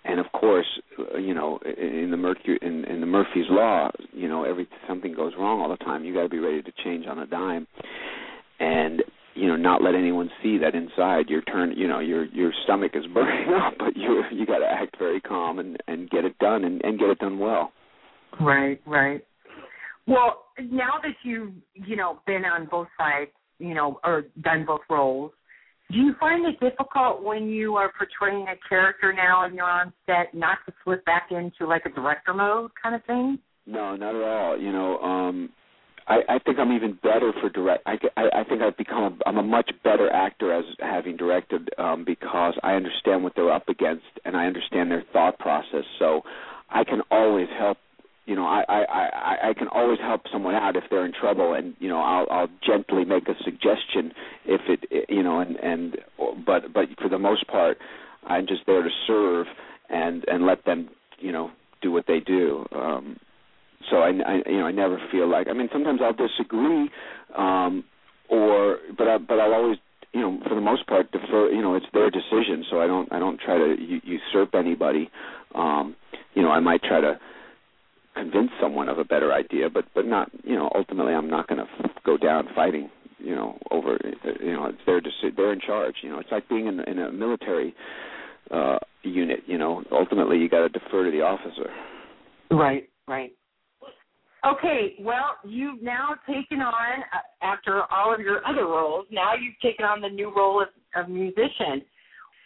and 0.06 0.20
of 0.20 0.26
course, 0.32 0.66
uh, 0.98 1.18
you 1.18 1.34
know, 1.34 1.58
in 1.64 2.10
the 2.10 2.16
Mercury 2.16 2.58
in, 2.62 2.84
in 2.84 3.00
the 3.00 3.06
Murphy's 3.06 3.46
law, 3.50 3.90
you 4.12 4.28
know, 4.28 4.44
every 4.44 4.68
something 4.88 5.14
goes 5.14 5.32
wrong 5.38 5.60
all 5.60 5.68
the 5.68 5.76
time. 5.84 6.04
You 6.04 6.14
got 6.14 6.22
to 6.22 6.28
be 6.28 6.38
ready 6.38 6.62
to 6.62 6.72
change 6.84 7.06
on 7.06 7.18
a 7.18 7.26
dime, 7.26 7.66
and 8.60 9.02
you 9.34 9.48
know, 9.48 9.56
not 9.56 9.82
let 9.82 9.94
anyone 9.94 10.30
see 10.42 10.58
that 10.58 10.74
inside 10.74 11.28
your 11.28 11.42
turn. 11.42 11.72
You 11.76 11.88
know, 11.88 11.98
your 11.98 12.24
your 12.26 12.52
stomach 12.64 12.92
is 12.94 13.04
burning 13.14 13.52
up, 13.54 13.74
but 13.78 13.96
you 13.96 14.22
you 14.32 14.46
got 14.46 14.58
to 14.58 14.66
act 14.66 14.96
very 14.98 15.20
calm 15.20 15.58
and 15.58 15.76
and 15.88 16.08
get 16.10 16.24
it 16.24 16.38
done 16.38 16.64
and 16.64 16.82
and 16.84 16.98
get 16.98 17.10
it 17.10 17.18
done 17.18 17.38
well. 17.38 17.72
Right, 18.40 18.80
right. 18.86 19.24
Well, 20.06 20.44
now 20.58 21.00
that 21.02 21.14
you've 21.24 21.52
you 21.74 21.96
know 21.96 22.20
been 22.26 22.44
on 22.44 22.68
both 22.70 22.88
sides, 22.98 23.30
you 23.58 23.74
know, 23.74 23.98
or 24.04 24.24
done 24.42 24.64
both 24.66 24.82
roles, 24.88 25.32
do 25.90 25.98
you 25.98 26.14
find 26.18 26.44
it 26.46 26.58
difficult 26.60 27.22
when 27.22 27.48
you 27.48 27.76
are 27.76 27.92
portraying 27.96 28.46
a 28.48 28.68
character 28.68 29.12
now 29.12 29.44
and 29.44 29.54
you're 29.54 29.70
on 29.70 29.92
set 30.06 30.34
not 30.34 30.58
to 30.66 30.72
slip 30.84 31.04
back 31.04 31.28
into 31.30 31.66
like 31.66 31.86
a 31.86 31.90
director 31.90 32.34
mode 32.34 32.70
kind 32.80 32.94
of 32.94 33.04
thing? 33.04 33.38
No, 33.66 33.96
not 33.96 34.14
at 34.14 34.22
all. 34.22 34.58
You 34.58 34.72
know, 34.72 34.98
um 34.98 35.50
I, 36.08 36.20
I 36.28 36.38
think 36.38 36.58
I'm 36.58 36.72
even 36.72 36.98
better 37.02 37.32
for 37.40 37.48
direct. 37.48 37.82
I, 37.84 37.98
I, 38.16 38.40
I 38.40 38.44
think 38.44 38.62
I've 38.62 38.76
become. 38.76 39.18
A, 39.24 39.28
I'm 39.28 39.38
a 39.38 39.42
much 39.42 39.70
better 39.82 40.08
actor 40.10 40.52
as 40.52 40.64
having 40.78 41.16
directed 41.16 41.68
um, 41.78 42.04
because 42.04 42.54
I 42.62 42.74
understand 42.74 43.24
what 43.24 43.32
they're 43.34 43.52
up 43.52 43.68
against 43.68 44.04
and 44.24 44.36
I 44.36 44.46
understand 44.46 44.90
their 44.90 45.02
thought 45.12 45.38
process. 45.38 45.84
So 45.98 46.22
I 46.70 46.84
can 46.84 47.00
always 47.10 47.48
help 47.58 47.78
you 48.26 48.34
know, 48.34 48.44
I, 48.44 48.64
I, 48.68 48.82
I, 48.82 49.48
I 49.50 49.54
can 49.54 49.68
always 49.68 50.00
help 50.00 50.22
someone 50.32 50.54
out 50.54 50.74
if 50.76 50.84
they're 50.90 51.06
in 51.06 51.12
trouble, 51.12 51.54
and 51.54 51.74
you 51.78 51.88
know, 51.88 52.00
I'll, 52.00 52.26
I'll 52.30 52.48
gently 52.66 53.04
make 53.04 53.28
a 53.28 53.34
suggestion 53.44 54.12
if 54.44 54.60
it, 54.68 55.06
you 55.08 55.22
know, 55.22 55.40
and 55.40 55.56
and 55.56 55.96
but 56.44 56.72
but 56.74 56.88
for 57.00 57.08
the 57.08 57.18
most 57.18 57.46
part, 57.46 57.78
I'm 58.26 58.46
just 58.46 58.62
there 58.66 58.82
to 58.82 58.90
serve 59.06 59.46
and 59.88 60.24
and 60.26 60.44
let 60.44 60.64
them, 60.64 60.90
you 61.20 61.30
know, 61.30 61.50
do 61.80 61.92
what 61.92 62.06
they 62.08 62.18
do. 62.18 62.66
Um, 62.72 63.18
so 63.90 63.98
I, 63.98 64.08
I, 64.08 64.50
you 64.50 64.58
know, 64.58 64.66
I 64.66 64.72
never 64.72 64.98
feel 65.12 65.30
like. 65.30 65.46
I 65.48 65.52
mean, 65.52 65.68
sometimes 65.72 66.00
I'll 66.02 66.12
disagree, 66.12 66.90
um, 67.36 67.84
or 68.28 68.78
but 68.98 69.06
I, 69.06 69.18
but 69.18 69.38
I'll 69.38 69.54
always 69.54 69.78
you 70.12 70.20
know 70.20 70.40
for 70.48 70.54
the 70.56 70.60
most 70.60 70.86
part 70.88 71.12
defer 71.12 71.50
you 71.50 71.62
know 71.62 71.74
it's 71.74 71.86
their 71.92 72.10
decision 72.10 72.64
so 72.70 72.80
i 72.80 72.86
don't 72.86 73.12
i 73.12 73.18
don't 73.18 73.38
try 73.38 73.58
to 73.58 73.76
usurp 74.02 74.54
anybody 74.54 75.10
um 75.54 75.94
you 76.34 76.42
know 76.42 76.50
i 76.50 76.60
might 76.60 76.82
try 76.82 77.00
to 77.02 77.18
convince 78.16 78.50
someone 78.60 78.88
of 78.88 78.98
a 78.98 79.04
better 79.04 79.32
idea, 79.32 79.68
but 79.72 79.84
but 79.94 80.06
not 80.06 80.30
you 80.44 80.56
know 80.56 80.70
ultimately 80.74 81.12
I'm 81.12 81.30
not 81.30 81.48
going 81.48 81.60
to 81.60 81.90
go 82.04 82.16
down 82.16 82.48
fighting 82.54 82.90
you 83.18 83.34
know 83.34 83.58
over 83.70 83.98
you 84.40 84.52
know 84.52 84.66
it's 84.66 84.78
their 84.86 85.00
deci- 85.00 85.36
they're 85.36 85.52
in 85.52 85.60
charge 85.60 85.96
you 86.02 86.10
know. 86.10 86.18
It's 86.18 86.32
like 86.32 86.48
being 86.48 86.66
in, 86.66 86.80
in 86.80 86.98
a 86.98 87.12
military 87.12 87.74
uh 88.50 88.78
unit 89.02 89.40
you 89.46 89.58
know. 89.58 89.84
Ultimately 89.92 90.38
you 90.38 90.48
got 90.48 90.60
to 90.60 90.68
defer 90.68 91.04
to 91.04 91.10
the 91.10 91.22
officer. 91.22 91.70
Right 92.50 92.88
right. 93.06 93.32
Okay 94.46 94.96
well 95.00 95.36
you've 95.44 95.82
now 95.82 96.14
taken 96.26 96.60
on 96.60 97.00
uh, 97.12 97.44
after 97.44 97.82
all 97.92 98.14
of 98.14 98.20
your 98.20 98.46
other 98.46 98.64
roles 98.64 99.06
now 99.10 99.34
you've 99.34 99.58
taken 99.60 99.84
on 99.84 100.00
the 100.00 100.08
new 100.08 100.32
role 100.34 100.62
of, 100.62 100.68
of 100.94 101.10
musician. 101.10 101.82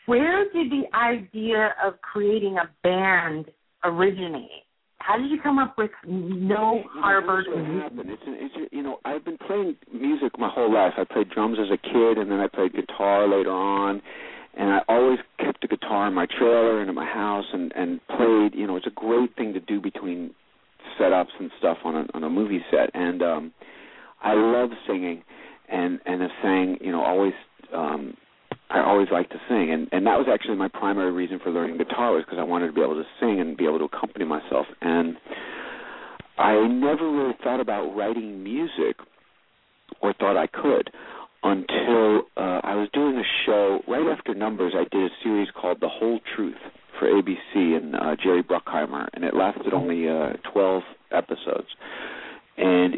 Where 0.07 0.45
did 0.51 0.73
the 0.73 0.85
idea 0.97 1.75
of 1.85 2.01
creating 2.01 2.57
a 2.57 2.69
band 2.83 3.47
originate 3.85 4.65
how 5.01 5.17
did 5.17 5.31
you 5.31 5.41
come 5.43 5.59
up 5.59 5.77
with 5.77 5.91
no 6.07 6.83
Harbored? 6.95 7.47
What 7.49 7.83
happened? 7.83 8.11
It's, 8.11 8.23
an, 8.27 8.37
it's 8.39 8.73
you 8.73 8.83
know 8.83 8.99
I've 9.05 9.25
been 9.25 9.39
playing 9.39 9.77
music 9.93 10.39
my 10.39 10.49
whole 10.49 10.73
life. 10.73 10.93
I 10.99 11.05
played 11.05 11.31
drums 11.31 11.59
as 11.61 11.69
a 11.73 11.79
kid, 11.79 12.19
and 12.19 12.31
then 12.31 12.39
I 12.39 12.47
played 12.47 12.75
guitar 12.75 13.27
later 13.27 13.51
on. 13.51 14.03
And 14.57 14.71
I 14.71 14.81
always 14.89 15.19
kept 15.39 15.65
a 15.65 15.69
guitar 15.69 16.09
in 16.09 16.15
my 16.15 16.27
trailer 16.27 16.81
and 16.81 16.89
in 16.89 16.95
my 16.95 17.07
house, 17.07 17.47
and 17.53 17.73
and 17.75 18.01
played. 18.09 18.55
You 18.55 18.67
know, 18.67 18.77
it's 18.77 18.87
a 18.87 18.91
great 18.91 19.35
thing 19.37 19.55
to 19.55 19.61
do 19.61 19.81
between 19.81 20.33
setups 21.01 21.35
and 21.39 21.51
stuff 21.59 21.79
on 21.85 21.97
a 21.97 22.07
on 22.15 22.23
a 22.23 22.31
movie 22.31 22.65
set. 22.71 22.91
And 22.95 23.23
um 23.23 23.53
I 24.23 24.35
love 24.35 24.71
singing, 24.87 25.23
and 25.69 25.99
and 26.05 26.21
have 26.21 26.31
sang. 26.43 26.79
You 26.81 26.93
know, 26.93 27.03
always 27.03 27.35
um 27.75 28.15
I 28.71 28.85
always 28.85 29.09
liked 29.11 29.33
to 29.33 29.41
sing, 29.49 29.73
and 29.73 29.89
and 29.91 30.07
that 30.07 30.17
was 30.17 30.29
actually 30.33 30.57
my 30.57 30.69
primary 30.69 31.11
reason 31.11 31.41
for 31.43 31.51
learning 31.51 31.79
guitar 31.79 32.13
was 32.13 32.25
because 32.25 32.39
I 32.39 32.45
wanted 32.45 32.69
to 32.69 32.73
be 32.73 32.81
able 32.81 32.95
to 32.95 33.09
sing 33.19 33.41
and 33.41 33.57
be 33.57 33.65
able 33.65 33.79
to 33.79 33.85
accompany 33.85 34.25
myself. 34.25 34.67
And 34.81 35.17
I 36.39 36.55
never 36.69 37.11
really 37.11 37.35
thought 37.43 37.61
about 37.61 37.95
writing 37.97 38.45
music, 38.45 38.97
or 40.01 40.15
thought 40.15 40.37
I 40.37 40.47
could, 40.47 40.91
until 41.43 42.23
uh, 42.37 42.61
I 42.63 42.77
was 42.77 42.89
doing 42.93 43.17
a 43.17 43.27
show 43.45 43.81
right 43.89 44.07
after 44.07 44.35
Numbers. 44.35 44.75
I 44.77 44.85
did 44.95 45.11
a 45.11 45.15
series 45.23 45.49
called 45.61 45.79
The 45.81 45.89
Whole 45.89 46.21
Truth 46.37 46.61
for 46.99 47.09
ABC 47.09 47.77
and 47.77 47.97
uh, 47.97 48.15
Jerry 48.23 48.43
Bruckheimer, 48.43 49.09
and 49.15 49.25
it 49.25 49.35
lasted 49.35 49.75
only 49.75 50.09
uh, 50.09 50.35
12 50.53 50.83
episodes, 51.11 51.69
and 52.57 52.97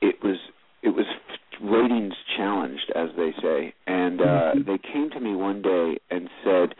it 0.00 0.16
was 0.22 0.36
it 0.82 0.90
was 0.90 1.06
ratings 1.62 2.14
challenged, 2.36 2.92
as 2.94 3.08
they 3.16 3.30
say. 3.42 3.74
And 3.86 4.20
uh, 4.20 4.24
mm-hmm. 4.24 4.70
they 4.70 4.78
came 4.78 5.10
to 5.10 5.20
me 5.20 5.34
one 5.34 5.62
day 5.62 5.98
and 6.10 6.28
said 6.44 6.74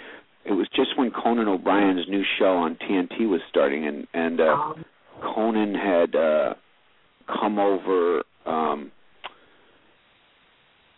it 0.44 0.52
was 0.52 0.68
just 0.74 0.96
when 0.96 1.10
Conan 1.10 1.48
O'Brien's 1.48 2.06
new 2.08 2.22
show 2.38 2.56
on 2.56 2.76
TNT 2.76 3.28
was 3.28 3.40
starting, 3.48 3.86
and 3.86 4.06
and 4.14 4.40
uh, 4.40 4.74
Conan 5.22 5.74
had 5.74 6.14
uh, 6.14 6.54
come 7.40 7.58
over. 7.58 8.22
Um, 8.44 8.92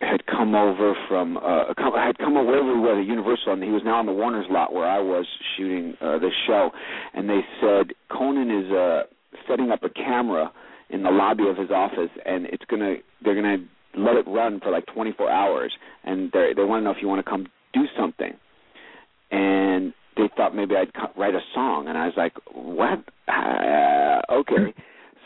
had 0.01 0.25
come 0.25 0.55
over 0.55 0.95
from 1.09 1.35
uh 1.37 1.73
come, 1.75 1.93
had 1.93 2.17
come 2.17 2.37
over 2.37 2.47
wherever 2.47 2.73
we 2.73 2.79
were 2.79 3.01
at 3.01 3.05
Universal 3.05 3.51
and 3.51 3.63
he 3.63 3.69
was 3.69 3.81
now 3.83 3.99
on 3.99 4.05
the 4.05 4.13
Warner's 4.13 4.45
lot 4.49 4.73
where 4.73 4.87
I 4.87 4.99
was 4.99 5.25
shooting 5.57 5.93
uh 5.99 6.17
this 6.19 6.31
show 6.47 6.71
and 7.13 7.29
they 7.29 7.41
said 7.59 7.91
Conan 8.09 8.49
is 8.49 8.71
uh 8.71 9.03
setting 9.47 9.71
up 9.71 9.83
a 9.83 9.89
camera 9.89 10.53
in 10.89 11.03
the 11.03 11.11
lobby 11.11 11.47
of 11.47 11.57
his 11.57 11.71
office, 11.71 12.11
and 12.25 12.45
it's 12.47 12.63
gonna 12.69 12.95
they're 13.23 13.35
gonna 13.35 13.57
let 13.97 14.15
it 14.15 14.27
run 14.27 14.59
for 14.59 14.71
like 14.71 14.85
24 14.87 15.29
hours, 15.29 15.73
and 16.03 16.31
they 16.31 16.53
they 16.55 16.63
want 16.63 16.81
to 16.81 16.83
know 16.85 16.91
if 16.91 17.01
you 17.01 17.07
want 17.07 17.23
to 17.23 17.29
come 17.29 17.47
do 17.73 17.85
something, 17.97 18.33
and 19.31 19.93
they 20.17 20.29
thought 20.35 20.55
maybe 20.55 20.75
I'd 20.75 20.93
co- 20.93 21.11
write 21.17 21.35
a 21.35 21.41
song, 21.53 21.87
and 21.87 21.97
I 21.97 22.05
was 22.05 22.15
like, 22.17 22.33
what? 22.53 23.03
Uh, 23.27 24.21
okay. 24.31 24.73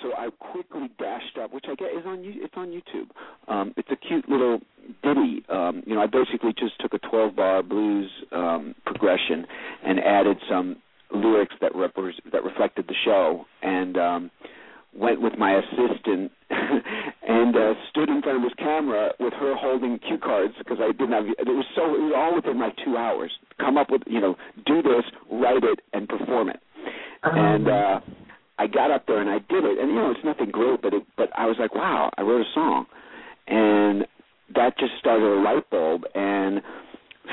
So 0.02 0.12
I 0.18 0.30
quickly 0.40 0.90
dashed 1.00 1.38
up, 1.42 1.54
which 1.54 1.66
I 1.70 1.76
get 1.76 1.92
is 1.92 2.06
on 2.06 2.22
it's 2.24 2.54
on 2.58 2.68
YouTube. 2.68 3.08
Um, 3.48 3.74
it's 3.78 3.88
a 3.90 3.96
cute 3.96 4.28
little 4.28 4.60
ditty. 5.02 5.46
Um, 5.50 5.82
you 5.86 5.96
know, 5.96 6.02
I 6.02 6.08
basically 6.08 6.54
just 6.54 6.74
took 6.82 6.94
a 6.94 7.00
12-bar 7.00 7.64
blues 7.64 8.12
um, 8.34 8.76
progression 8.86 9.46
and 9.86 10.00
added 10.02 10.38
some 10.50 10.76
lyrics 11.14 11.56
that 11.62 11.72
repre- 11.72 12.12
that 12.34 12.44
reflected 12.44 12.86
the 12.88 12.96
show, 13.06 13.46
and 13.62 13.98
um, 13.98 14.32
went 14.96 15.22
with 15.22 15.34
my 15.38 15.54
assistant 15.54 16.32
and 16.50 17.56
uh, 17.56 17.74
stood 17.90 18.10
in 18.10 18.22
front 18.22 18.38
of 18.38 18.44
his 18.44 18.54
camera 18.58 19.12
with 19.20 19.34
her 19.34 19.56
holding 19.56 20.00
cue 20.00 20.18
cards 20.18 20.54
because 20.58 20.78
I 20.80 20.92
didn't 20.92 21.12
have. 21.12 21.26
It 21.26 21.48
was 21.48 21.66
so. 21.76 21.86
It 21.96 22.00
was 22.00 22.14
all 22.16 22.36
within 22.36 22.58
my 22.60 22.72
two 22.84 22.98
hours. 22.98 23.32
Come 23.60 23.78
up 23.78 23.90
with 23.90 24.04
you 24.08 24.22
know, 24.22 24.36
do 24.66 24.82
this, 24.82 25.04
write 25.32 25.64
it, 25.64 25.80
and 25.94 26.08
perform 26.08 26.50
it. 26.50 26.60
Um, 27.24 27.32
and 27.36 27.68
uh, 27.68 28.00
I 28.60 28.68
got 28.68 28.92
up 28.92 29.08
there 29.08 29.20
and 29.20 29.30
I 29.30 29.40
did 29.50 29.64
it. 29.64 29.80
And 29.80 29.90
you 29.90 29.96
know, 29.96 30.12
it's 30.12 30.24
nothing 30.24 30.52
great, 30.52 30.82
but 30.82 30.94
it, 30.94 31.04
but 31.18 31.30
I 31.36 31.46
was 31.46 31.58
like, 31.60 31.74
wow, 31.74 32.12
I 32.18 32.22
wrote 32.22 32.42
a 32.42 32.54
song, 32.54 32.86
and 33.48 34.06
that 34.56 34.78
just 34.78 34.94
started 35.00 35.26
a 35.26 35.42
light 35.42 35.70
bulb. 35.70 36.04
And 36.14 36.62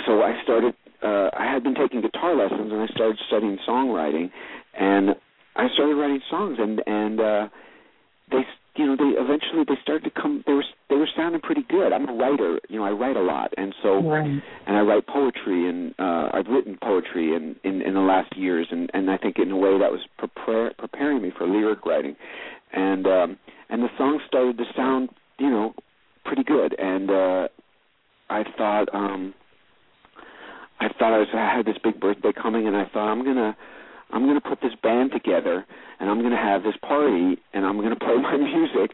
so 0.06 0.22
I 0.22 0.40
started. 0.42 0.74
Uh, 1.02 1.30
I 1.32 1.50
had 1.50 1.62
been 1.62 1.74
taking 1.74 2.02
guitar 2.02 2.36
lessons 2.36 2.70
and 2.70 2.82
I 2.82 2.86
started 2.88 3.18
studying 3.26 3.56
songwriting, 3.66 4.30
and 4.78 5.16
I 5.56 5.68
started 5.74 5.94
writing 5.94 6.20
songs, 6.30 6.58
and 6.58 6.82
and 6.86 7.20
uh, 7.20 7.48
they 8.30 8.42
you 8.76 8.86
know 8.86 8.96
they 8.96 9.18
eventually 9.18 9.64
they 9.66 9.78
started 9.82 10.04
to 10.04 10.10
come. 10.10 10.44
They 10.46 10.52
were 10.52 10.64
they 10.88 10.96
were 10.96 11.08
sounding 11.16 11.40
pretty 11.40 11.64
good. 11.68 11.92
I'm 11.92 12.08
a 12.08 12.12
writer, 12.12 12.60
you 12.68 12.78
know, 12.78 12.84
I 12.84 12.92
write 12.92 13.16
a 13.16 13.22
lot, 13.22 13.52
and 13.56 13.74
so 13.82 14.02
right. 14.02 14.26
and 14.66 14.76
I 14.76 14.80
write 14.80 15.06
poetry, 15.06 15.68
and 15.68 15.94
uh, 15.98 16.30
I've 16.32 16.46
written 16.46 16.78
poetry 16.82 17.34
in, 17.34 17.56
in 17.64 17.82
in 17.82 17.94
the 17.94 18.00
last 18.00 18.36
years, 18.36 18.68
and 18.70 18.90
and 18.94 19.10
I 19.10 19.16
think 19.16 19.38
in 19.38 19.50
a 19.50 19.56
way 19.56 19.78
that 19.78 19.90
was 19.90 20.00
prepare, 20.18 20.72
preparing 20.78 21.22
me 21.22 21.32
for 21.36 21.46
lyric 21.46 21.84
writing, 21.84 22.16
and 22.72 23.06
um, 23.06 23.38
and 23.68 23.82
the 23.82 23.88
songs 23.98 24.22
started 24.28 24.56
to 24.58 24.64
sound 24.76 25.10
you 25.38 25.50
know 25.50 25.74
pretty 26.24 26.44
good, 26.44 26.78
and 26.78 27.10
uh, 27.10 27.48
I 28.28 28.44
thought 28.56 28.88
um, 28.94 29.34
I 30.80 30.88
thought 30.98 31.12
I 31.12 31.18
was 31.18 31.28
I 31.34 31.56
had 31.56 31.66
this 31.66 31.76
big 31.82 32.00
birthday 32.00 32.32
coming, 32.32 32.66
and 32.66 32.76
I 32.76 32.84
thought 32.84 33.10
I'm 33.10 33.24
gonna 33.24 33.56
I'm 34.12 34.24
going 34.24 34.40
to 34.40 34.48
put 34.48 34.60
this 34.60 34.72
band 34.82 35.12
together 35.12 35.64
and 35.98 36.10
I'm 36.10 36.20
going 36.20 36.32
to 36.32 36.36
have 36.36 36.62
this 36.62 36.76
party 36.80 37.38
and 37.52 37.64
I'm 37.64 37.78
going 37.78 37.90
to 37.90 37.96
play 37.96 38.16
my 38.22 38.36
music. 38.36 38.92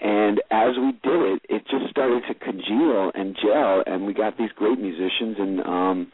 And 0.00 0.40
as 0.50 0.76
we 0.76 0.92
did 1.02 1.20
it, 1.22 1.42
it 1.48 1.62
just 1.68 1.90
started 1.90 2.22
to 2.28 2.34
congeal 2.34 3.10
and 3.14 3.36
gel, 3.42 3.82
and 3.84 4.06
we 4.06 4.14
got 4.14 4.38
these 4.38 4.50
great 4.54 4.78
musicians, 4.78 5.36
and 5.40 5.60
um, 5.62 6.12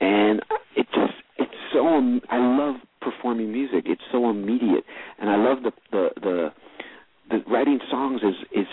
and 0.00 0.42
it 0.76 0.86
just 0.92 1.14
it's 1.38 1.54
so 1.72 1.86
I 2.28 2.36
love 2.36 2.76
performing 3.00 3.52
music. 3.52 3.84
It's 3.86 4.02
so 4.12 4.28
immediate, 4.28 4.84
and 5.18 5.30
I 5.30 5.36
love 5.36 5.62
the 5.62 5.72
the 5.92 6.08
the, 6.20 6.52
the 7.30 7.50
writing 7.50 7.80
songs 7.90 8.20
is 8.22 8.34
is 8.52 8.66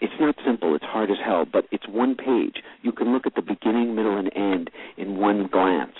it's 0.00 0.14
not 0.18 0.34
simple. 0.46 0.74
It's 0.74 0.84
hard 0.84 1.10
as 1.10 1.18
hell, 1.22 1.44
but 1.44 1.66
it's 1.70 1.86
one 1.86 2.14
page. 2.14 2.62
You 2.80 2.92
can 2.92 3.12
look 3.12 3.26
at 3.26 3.34
the 3.34 3.42
beginning, 3.42 3.94
middle, 3.94 4.16
and 4.16 4.30
end 4.34 4.70
in 4.96 5.18
one 5.18 5.46
glance 5.52 5.96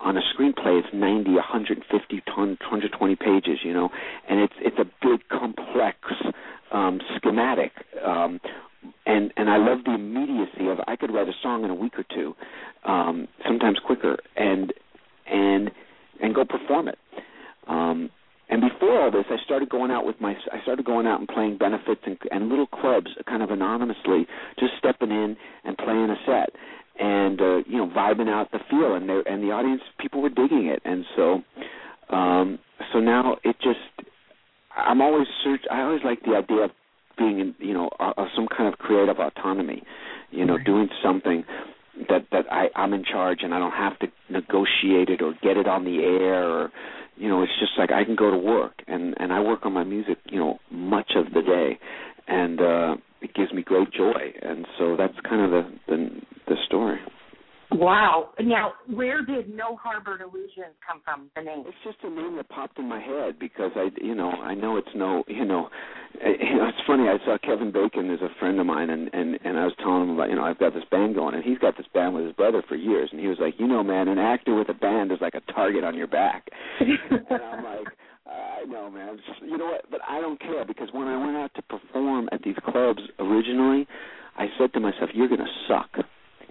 on 0.00 0.16
a 0.16 0.20
screenplay 0.34 0.78
it's 0.80 0.88
90 0.92 1.30
150 1.32 2.22
120 2.26 3.16
pages 3.16 3.58
you 3.64 3.72
know? 3.72 3.90
And 4.28 4.40
it's 4.40 4.54
it's 4.60 4.78
a 4.78 4.84
big 5.06 5.28
complex 5.28 5.98
um 6.72 7.00
schematic 7.16 7.72
um 8.04 8.40
and 9.06 9.32
and 9.36 9.50
I 9.50 9.56
love 9.58 9.84
the 9.84 9.94
immediacy 9.94 10.68
of 10.68 10.78
I 10.86 10.96
could 10.96 11.12
write 11.12 11.28
a 11.28 11.34
song 11.42 11.64
in 11.64 11.70
a 11.70 11.74
week 11.74 11.98
or 11.98 12.04
two 12.14 12.34
um 12.84 13.28
sometimes 13.46 13.78
quicker 13.84 14.18
and 14.36 14.72
and 15.30 15.70
and 16.22 16.34
go 16.34 16.44
perform 16.44 16.88
it. 16.88 16.98
Um 17.66 18.10
and 18.50 18.60
before 18.60 19.00
all 19.00 19.10
this, 19.12 19.26
I 19.30 19.36
started 19.44 19.68
going 19.68 19.92
out 19.92 20.04
with 20.04 20.20
my 20.20 20.34
I 20.52 20.60
started 20.62 20.84
going 20.84 21.06
out 21.06 21.20
and 21.20 21.28
playing 21.28 21.56
benefits 21.56 22.00
and, 22.04 22.18
and 22.32 22.48
little 22.48 22.66
clubs, 22.66 23.06
kind 23.26 23.44
of 23.44 23.50
anonymously, 23.50 24.26
just 24.58 24.72
stepping 24.76 25.12
in 25.12 25.36
and 25.64 25.78
playing 25.78 26.10
a 26.10 26.16
set, 26.26 26.50
and 27.00 27.40
uh, 27.40 27.56
you 27.66 27.78
know 27.78 27.88
vibing 27.88 28.28
out 28.28 28.52
the 28.52 28.60
feel, 28.70 28.94
and 28.94 29.08
there 29.08 29.22
and 29.22 29.42
the 29.42 29.50
audience 29.50 29.82
people 29.98 30.20
were 30.22 30.28
digging 30.28 30.66
it, 30.66 30.82
and 30.84 31.04
so 31.16 31.42
um, 32.14 32.58
so 32.92 33.00
now 33.00 33.36
it 33.42 33.56
just 33.62 33.78
I'm 34.76 35.00
always 35.00 35.26
search 35.42 35.62
I 35.70 35.80
always 35.80 36.02
like 36.04 36.22
the 36.22 36.36
idea 36.36 36.64
of 36.64 36.70
being 37.18 37.40
in 37.40 37.54
you 37.58 37.74
know 37.74 37.88
uh, 37.98 38.12
some 38.36 38.46
kind 38.48 38.72
of 38.72 38.78
creative 38.78 39.18
autonomy, 39.18 39.82
you 40.30 40.44
know, 40.44 40.58
doing 40.58 40.88
something 41.02 41.44
that 42.08 42.26
that 42.32 42.44
I 42.50 42.68
I'm 42.76 42.92
in 42.92 43.04
charge 43.04 43.40
and 43.42 43.54
I 43.54 43.58
don't 43.58 43.72
have 43.72 43.98
to 44.00 44.08
negotiate 44.28 45.08
it 45.08 45.22
or 45.22 45.34
get 45.42 45.56
it 45.56 45.66
on 45.66 45.84
the 45.84 45.98
air 45.98 46.48
or 46.48 46.70
you 47.16 47.28
know 47.28 47.42
it's 47.42 47.52
just 47.60 47.72
like 47.78 47.90
I 47.90 48.04
can 48.04 48.16
go 48.16 48.30
to 48.30 48.38
work 48.38 48.82
and 48.86 49.14
and 49.18 49.32
I 49.32 49.40
work 49.40 49.60
on 49.64 49.72
my 49.72 49.84
music 49.84 50.18
you 50.26 50.38
know 50.38 50.58
much 50.70 51.12
of 51.16 51.32
the 51.32 51.42
day. 51.42 51.78
And 52.28 52.60
uh 52.60 52.96
it 53.22 53.34
gives 53.34 53.52
me 53.52 53.62
great 53.62 53.92
joy 53.92 54.32
and 54.42 54.66
so 54.78 54.96
that's 54.96 55.14
kind 55.28 55.42
of 55.42 55.50
the 55.50 55.78
the, 55.88 56.10
the 56.48 56.56
story. 56.66 56.98
Wow. 57.72 58.30
Now, 58.40 58.72
where 58.88 59.24
did 59.24 59.54
No 59.54 59.76
Harbored 59.76 60.20
Illusions 60.20 60.74
come 60.86 61.00
from? 61.04 61.30
The 61.36 61.42
name? 61.42 61.64
It's 61.66 61.76
just 61.84 61.98
a 62.02 62.10
name 62.10 62.36
that 62.36 62.48
popped 62.48 62.78
in 62.78 62.88
my 62.88 63.00
head 63.00 63.38
because 63.38 63.70
I, 63.76 63.90
you 64.02 64.14
know, 64.14 64.30
I 64.30 64.54
know 64.54 64.76
it's 64.76 64.88
no, 64.94 65.22
you 65.28 65.44
know, 65.44 65.68
eh, 66.20 66.32
you 66.40 66.56
know, 66.56 66.68
it's 66.68 66.78
funny. 66.86 67.04
I 67.04 67.24
saw 67.24 67.38
Kevin 67.38 67.70
Bacon 67.70 68.10
is 68.10 68.20
a 68.22 68.28
friend 68.40 68.58
of 68.58 68.66
mine, 68.66 68.90
and 68.90 69.08
and 69.12 69.38
and 69.44 69.56
I 69.56 69.64
was 69.64 69.74
telling 69.78 70.02
him 70.02 70.10
about, 70.10 70.30
you 70.30 70.36
know, 70.36 70.44
I've 70.44 70.58
got 70.58 70.74
this 70.74 70.84
band 70.90 71.14
going, 71.14 71.34
and 71.34 71.44
he's 71.44 71.58
got 71.58 71.76
this 71.76 71.86
band 71.94 72.14
with 72.14 72.24
his 72.24 72.34
brother 72.34 72.62
for 72.68 72.74
years, 72.74 73.08
and 73.12 73.20
he 73.20 73.28
was 73.28 73.38
like, 73.40 73.54
you 73.58 73.68
know, 73.68 73.84
man, 73.84 74.08
an 74.08 74.18
actor 74.18 74.54
with 74.56 74.68
a 74.68 74.74
band 74.74 75.12
is 75.12 75.18
like 75.20 75.34
a 75.34 75.52
target 75.52 75.84
on 75.84 75.96
your 75.96 76.08
back, 76.08 76.48
and 76.80 77.20
I'm 77.30 77.64
like. 77.64 77.86
I 78.30 78.64
know, 78.64 78.90
man. 78.90 79.18
You 79.42 79.58
know 79.58 79.66
what? 79.66 79.90
But 79.90 80.00
I 80.08 80.20
don't 80.20 80.40
care 80.40 80.64
because 80.64 80.88
when 80.92 81.08
I 81.08 81.16
went 81.22 81.36
out 81.36 81.50
to 81.56 81.62
perform 81.62 82.28
at 82.32 82.42
these 82.42 82.56
clubs 82.64 83.00
originally, 83.18 83.86
I 84.36 84.46
said 84.58 84.72
to 84.74 84.80
myself, 84.80 85.10
"You're 85.14 85.28
going 85.28 85.40
to 85.40 85.52
suck." 85.68 86.04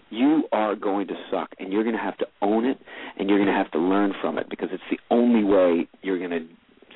you 0.09 0.43
are 0.51 0.75
going 0.75 1.07
to 1.07 1.13
suck 1.31 1.49
and 1.59 1.71
you're 1.71 1.83
going 1.83 1.95
to 1.95 2.01
have 2.01 2.17
to 2.17 2.25
own 2.41 2.65
it 2.65 2.77
and 3.17 3.29
you're 3.29 3.37
going 3.37 3.49
to 3.49 3.53
have 3.53 3.71
to 3.71 3.79
learn 3.79 4.13
from 4.21 4.37
it 4.37 4.49
because 4.49 4.69
it's 4.71 4.83
the 4.89 4.97
only 5.13 5.43
way 5.43 5.87
you're 6.01 6.17
going 6.17 6.31
to 6.31 6.45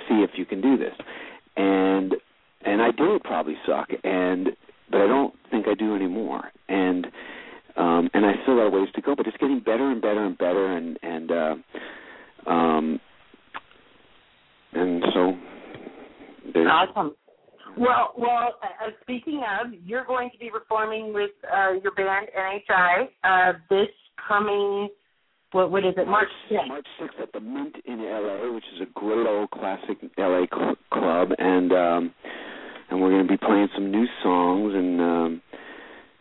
see 0.10 0.24
if 0.24 0.32
you 0.36 0.46
can 0.46 0.62
do 0.62 0.78
this 0.78 0.93
and 1.56 2.15
and 2.65 2.82
I 2.82 2.91
did 2.91 3.24
probably 3.24 3.56
suck 3.65 3.89
and 4.04 4.50
but 4.89 5.02
I 5.02 5.08
don't 5.08 5.34
think 5.52 5.67
I 5.67 5.76
do 5.76 5.96
anymore 5.96 6.52
and 6.67 7.08
um 7.78 8.10
and 8.13 8.26
I 8.26 8.34
still 8.43 8.56
got 8.56 8.72
ways 8.72 8.89
to 8.96 9.02
go 9.02 9.15
but 9.15 9.28
it's 9.28 9.38
getting 9.38 9.60
better 9.60 9.91
and 9.91 10.02
better 10.02 10.26
and 10.26 10.38
better 10.38 10.76
and 10.76 10.98
and 11.04 11.32
uh 11.32 11.56
um 12.50 13.00
and 14.74 15.04
so 15.13 15.38
there's 16.54 16.68
awesome 16.70 17.16
well, 17.78 18.13
well. 18.18 18.56
Uh, 18.62 18.92
speaking 19.02 19.42
of, 19.60 19.74
you're 19.84 20.06
going 20.06 20.30
to 20.32 20.38
be 20.38 20.50
performing 20.50 21.13
with 21.13 21.32
uh, 21.52 21.72
your 21.82 21.92
band 21.94 22.28
NHI 22.38 23.08
uh, 23.24 23.54
this 23.70 23.88
coming. 24.28 24.89
What 25.52 25.72
what 25.72 25.86
is 25.86 25.94
it? 25.98 26.08
March 26.08 26.28
sixth. 26.50 26.68
March 26.68 26.88
sixth 27.00 27.18
at 27.22 27.32
the 27.32 27.39
Mint 27.39 27.76
in 27.86 28.00
LA, 28.00 28.54
which 28.54 28.63
is 28.76 28.82
a 28.82 29.00
great 29.00 29.26
old 29.28 29.50
classic 29.52 29.98
LA 30.18 30.46
cl- 30.54 30.76
club, 30.92 31.30
and 31.38 31.72
um, 31.72 32.13
and 32.89 33.02
we're 33.02 33.10
going 33.10 33.26
to 33.26 33.32
be 33.32 33.38
playing 33.38 33.70
some 33.74 33.92
new 33.92 34.06
songs 34.22 34.74
and 34.76 35.02
um, 35.02 35.42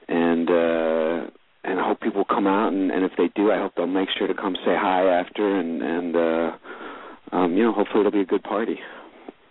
and 0.08 0.48
uh, 0.48 1.30
and 1.64 1.80
I 1.80 1.86
hope 1.86 2.00
people 2.00 2.24
come 2.24 2.46
out 2.46 2.72
and, 2.72 2.90
and 2.90 3.04
if 3.04 3.12
they 3.16 3.28
do, 3.34 3.50
I 3.50 3.58
hope 3.58 3.72
they'll 3.76 3.86
make 3.86 4.08
sure 4.18 4.26
to 4.26 4.34
come 4.34 4.54
say 4.64 4.74
hi 4.74 5.04
after 5.20 5.60
and 5.60 5.82
and 5.82 6.16
uh, 6.16 7.36
um, 7.36 7.56
you 7.56 7.62
know 7.62 7.72
hopefully 7.72 8.00
it'll 8.00 8.12
be 8.12 8.20
a 8.20 8.26
good 8.26 8.42
party. 8.42 8.78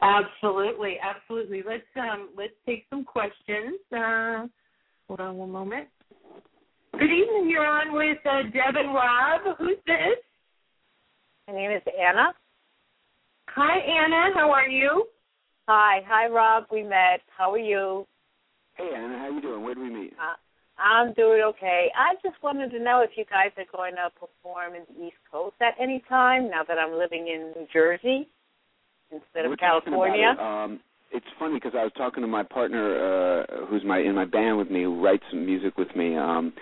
Absolutely, 0.02 0.98
absolutely. 1.02 1.62
Let's 1.66 1.84
um 1.96 2.30
let's 2.36 2.54
take 2.66 2.86
some 2.90 3.04
questions. 3.04 3.78
Uh, 3.96 4.48
hold 5.08 5.20
on 5.20 5.38
one 5.38 5.52
moment. 5.52 5.88
Good 6.94 7.04
evening. 7.04 7.50
You're 7.50 7.66
on 7.66 7.94
with 7.94 8.18
uh, 8.26 8.44
Deb 8.52 8.76
and 8.76 8.94
Rob. 8.94 9.58
Who's 9.60 9.78
this? 9.86 10.18
My 11.48 11.54
name 11.54 11.72
is 11.72 11.84
Anna. 12.00 12.34
Hi, 13.50 13.78
Anna. 13.78 14.34
How 14.34 14.52
are 14.52 14.68
you? 14.68 15.06
Hi, 15.68 16.02
hi, 16.08 16.28
Rob. 16.28 16.66
We 16.72 16.84
met. 16.84 17.22
How 17.38 17.52
are 17.52 17.60
you? 17.60 18.08
Hey, 18.76 18.90
Anna. 18.96 19.20
How 19.20 19.26
are 19.26 19.32
you 19.32 19.42
doing? 19.42 19.64
Where 19.64 19.76
do 19.76 19.82
we 19.82 19.90
meet? 19.90 20.14
Uh, 20.14 20.36
I'm 20.82 21.14
doing 21.14 21.42
okay. 21.46 21.92
I 21.96 22.16
just 22.24 22.42
wanted 22.42 22.72
to 22.72 22.80
know 22.80 23.02
if 23.02 23.12
you 23.16 23.26
guys 23.26 23.52
are 23.58 23.78
going 23.78 23.94
to 23.96 24.10
perform 24.20 24.74
in 24.74 24.82
the 24.90 25.06
East 25.08 25.18
Coast 25.32 25.56
at 25.62 25.76
any 25.80 26.04
time. 26.10 26.50
Now 26.50 26.64
that 26.64 26.80
I'm 26.80 26.98
living 26.98 27.28
in 27.28 27.54
New 27.56 27.68
Jersey 27.72 28.28
instead 29.12 29.45
We're 29.45 29.54
of 29.54 29.60
California. 29.60 30.34
It. 30.34 30.39
Um, 30.39 30.80
it's 31.12 31.26
funny 31.38 31.56
because 31.56 31.74
I 31.78 31.84
was 31.84 31.91
talking 31.97 32.21
to 32.21 32.28
my 32.28 32.43
partner, 32.43 33.41
uh, 33.41 33.65
who's 33.67 33.84
my 33.84 34.00
in 34.00 34.15
my 34.15 34.26
band 34.26 34.58
with 34.58 34.71
me, 34.71 34.84
who 34.84 35.04
writes 35.04 35.24
some 35.30 35.45
music 35.45 35.78
with 35.78 35.93
me, 35.95 36.15
um, 36.15 36.54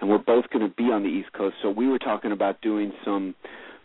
and 0.00 0.08
we're 0.08 0.18
both 0.18 0.48
going 0.50 0.68
to 0.68 0.74
be 0.74 0.84
on 0.84 1.02
the 1.02 1.08
East 1.08 1.32
Coast. 1.32 1.56
So 1.62 1.70
we 1.70 1.88
were 1.88 1.98
talking 1.98 2.32
about 2.32 2.60
doing 2.60 2.92
some, 3.04 3.34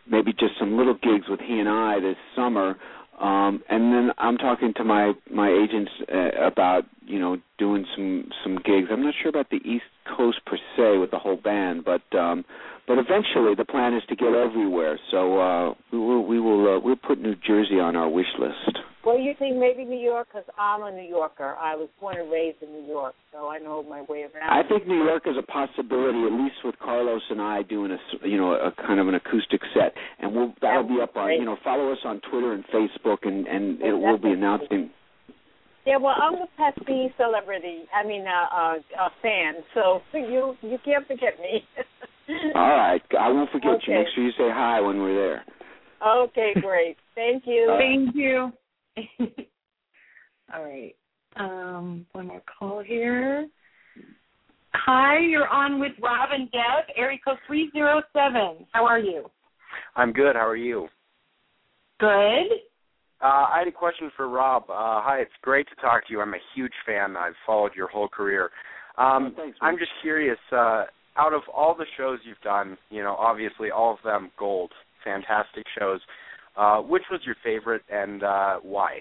maybe 0.07 0.31
just 0.31 0.53
some 0.59 0.77
little 0.77 0.93
gigs 0.93 1.25
with 1.27 1.39
he 1.39 1.59
and 1.59 1.67
I 1.67 1.99
this 1.99 2.17
summer. 2.35 2.75
Um, 3.19 3.63
and 3.69 3.93
then 3.93 4.11
I'm 4.17 4.37
talking 4.37 4.73
to 4.77 4.83
my 4.83 5.13
my 5.31 5.49
agents 5.49 5.91
uh, 6.13 6.45
about 6.45 6.83
you 7.05 7.19
know 7.19 7.37
doing 7.57 7.85
some 7.95 8.29
some 8.43 8.55
gigs. 8.57 8.89
I'm 8.91 9.03
not 9.03 9.13
sure 9.21 9.29
about 9.29 9.49
the 9.49 9.57
East 9.57 9.85
Coast 10.15 10.39
per 10.45 10.57
se 10.75 10.97
with 10.97 11.11
the 11.11 11.19
whole 11.19 11.37
band, 11.37 11.85
but 11.85 12.01
um, 12.17 12.43
but 12.87 12.97
eventually 12.97 13.55
the 13.55 13.65
plan 13.65 13.93
is 13.93 14.03
to 14.09 14.15
get 14.15 14.33
everywhere. 14.33 14.99
So 15.11 15.39
uh, 15.39 15.73
we 15.91 15.99
will 15.99 16.25
we 16.25 16.39
will 16.39 16.75
uh, 16.75 16.79
we'll 16.79 16.95
put 16.95 17.21
New 17.21 17.35
Jersey 17.35 17.79
on 17.79 17.95
our 17.95 18.09
wish 18.09 18.27
list. 18.39 18.79
Well, 19.05 19.19
you 19.19 19.33
think 19.37 19.57
maybe 19.57 19.83
New 19.83 19.99
York? 19.99 20.29
Because 20.31 20.47
I'm 20.57 20.81
a 20.83 20.91
New 20.91 21.07
Yorker. 21.07 21.55
I 21.59 21.75
was 21.75 21.89
born 21.99 22.17
and 22.17 22.31
raised 22.31 22.63
in 22.63 22.71
New 22.71 22.87
York, 22.87 23.15
so 23.33 23.49
I 23.49 23.59
know 23.59 23.83
my 23.83 24.01
way 24.03 24.23
around. 24.23 24.49
I 24.49 24.65
think 24.65 24.87
New 24.87 25.03
York 25.03 25.23
is 25.25 25.35
a 25.37 25.43
possibility, 25.43 26.23
at 26.23 26.31
least 26.31 26.63
with 26.63 26.79
Carlos 26.79 27.21
and 27.29 27.41
I 27.41 27.63
doing 27.63 27.91
a 27.91 28.27
you 28.27 28.37
know 28.37 28.53
a 28.53 28.71
kind 28.71 28.99
of 28.99 29.07
an 29.07 29.15
acoustic 29.15 29.61
set, 29.73 29.93
and 30.19 30.33
we'll 30.33 30.53
that'll 30.61 30.87
be 30.87 31.01
up 31.01 31.15
on 31.15 31.31
you 31.33 31.45
know 31.45 31.57
follow 31.63 31.91
us 31.91 31.99
on 32.05 32.21
Twitter 32.31 32.53
and 32.53 32.63
Facebook, 32.67 33.27
and 33.27 33.47
and 33.47 33.81
it 33.81 33.93
will 33.93 34.17
be 34.17 34.31
announcing. 34.31 34.89
Yeah, 35.85 35.97
well, 35.97 36.15
I'm 36.15 36.35
a 36.35 36.47
pesky 36.55 37.13
celebrity. 37.17 37.83
I 37.93 38.07
mean, 38.07 38.25
uh, 38.25 38.55
uh, 38.55 39.05
a 39.05 39.09
fan. 39.21 39.55
So 39.73 40.01
you 40.13 40.55
you 40.61 40.77
can't 40.83 41.05
forget 41.07 41.39
me. 41.39 41.65
All 42.55 42.69
right, 42.69 43.01
I 43.19 43.29
won't 43.29 43.51
forget 43.51 43.71
okay. 43.71 43.83
you. 43.87 43.97
Make 43.97 44.07
sure 44.15 44.23
you 44.23 44.31
say 44.31 44.49
hi 44.51 44.79
when 44.81 44.99
we're 44.99 45.15
there. 45.15 45.43
Okay, 46.05 46.53
great. 46.61 46.97
Thank 47.15 47.43
you. 47.45 47.69
Uh, 47.71 47.77
Thank 47.77 48.15
you. 48.15 48.51
All 50.53 50.63
right. 50.63 50.95
Um, 51.35 52.05
one 52.11 52.27
more 52.27 52.43
call 52.59 52.83
here. 52.83 53.47
Hi, 54.73 55.19
you're 55.19 55.47
on 55.47 55.79
with 55.79 55.91
Rob 56.01 56.29
and 56.31 56.51
Deb, 56.51 56.95
area 56.95 57.19
code 57.23 57.37
307. 57.47 58.65
How 58.71 58.85
are 58.85 58.99
you? 58.99 59.29
I'm 59.95 60.11
good. 60.11 60.35
How 60.35 60.47
are 60.47 60.55
you? 60.55 60.87
Good. 61.99 62.47
Uh, 63.21 63.47
I 63.49 63.59
had 63.59 63.67
a 63.67 63.71
question 63.71 64.11
for 64.17 64.27
Rob. 64.27 64.63
Uh, 64.63 65.01
hi, 65.01 65.19
it's 65.21 65.31
great 65.41 65.67
to 65.69 65.75
talk 65.75 66.05
to 66.07 66.13
you. 66.13 66.21
I'm 66.21 66.33
a 66.33 66.39
huge 66.55 66.73
fan. 66.85 67.15
I've 67.15 67.35
followed 67.45 67.71
your 67.75 67.87
whole 67.87 68.07
career. 68.07 68.49
Um, 68.97 69.33
oh, 69.33 69.41
thanks, 69.41 69.57
I'm 69.61 69.77
just 69.77 69.91
curious. 70.01 70.37
Uh, 70.51 70.85
out 71.17 71.33
of 71.33 71.41
all 71.53 71.75
the 71.75 71.85
shows 71.97 72.19
you've 72.23 72.41
done, 72.43 72.77
you 72.89 73.03
know, 73.03 73.15
obviously 73.15 73.69
all 73.71 73.93
of 73.93 73.99
them 74.03 74.31
gold, 74.37 74.71
fantastic 75.03 75.65
shows. 75.77 75.99
Uh, 76.55 76.79
which 76.81 77.03
was 77.09 77.19
your 77.25 77.35
favorite 77.43 77.81
and 77.89 78.23
uh, 78.23 78.57
why? 78.61 78.99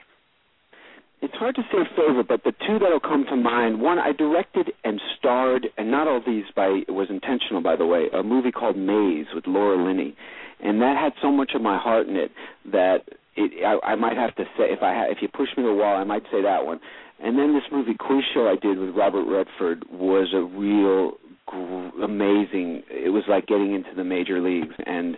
It's 1.21 1.35
hard 1.35 1.55
to 1.55 1.63
say 1.71 1.79
favorite, 1.95 2.27
but 2.27 2.43
the 2.45 2.53
two 2.67 2.79
that'll 2.81 2.99
come 2.99 3.25
to 3.29 3.37
mind. 3.37 3.81
One, 3.81 3.99
I 3.99 4.13
directed 4.13 4.73
and 4.83 5.01
starred, 5.19 5.69
and 5.79 5.89
not 5.91 6.09
all 6.09 6.21
these 6.27 6.45
by 6.57 6.83
it 6.89 6.91
was 6.91 7.09
intentional, 7.11 7.63
by 7.63 7.77
the 7.77 7.87
way. 7.87 8.07
A 8.13 8.25
movie 8.25 8.51
called 8.51 8.77
Maze 8.77 9.27
with 9.33 9.47
Laura 9.47 9.77
Linney, 9.77 10.17
and 10.61 10.81
that 10.81 10.97
had 10.99 11.13
so 11.23 11.31
much 11.31 11.53
of 11.55 11.63
my 11.63 11.79
heart 11.79 12.09
in 12.09 12.17
it 12.17 12.33
that 12.73 13.05
it, 13.37 13.65
I, 13.65 13.93
I 13.93 13.95
might 13.95 14.17
have 14.17 14.35
to 14.35 14.45
say 14.59 14.73
if 14.73 14.83
I 14.83 14.95
ha, 14.95 15.05
if 15.11 15.19
you 15.23 15.29
push 15.29 15.49
me 15.57 15.63
to 15.63 15.69
the 15.69 15.75
wall, 15.75 15.97
I 15.97 16.05
might 16.05 16.25
say 16.33 16.43
that 16.43 16.67
one. 16.67 16.81
And 17.23 17.39
then 17.39 17.55
this 17.55 17.71
movie 17.71 17.95
Quiz 17.95 18.25
Show 18.35 18.49
I 18.49 18.57
did 18.61 18.79
with 18.79 18.97
Robert 18.97 19.25
Redford 19.25 19.85
was 19.93 20.35
a 20.35 20.43
real 20.43 21.13
amazing. 21.53 22.83
It 22.91 23.13
was 23.13 23.25
like 23.29 23.47
getting 23.47 23.75
into 23.75 23.91
the 23.95 24.05
major 24.05 24.41
leagues, 24.41 24.75
and 24.87 25.17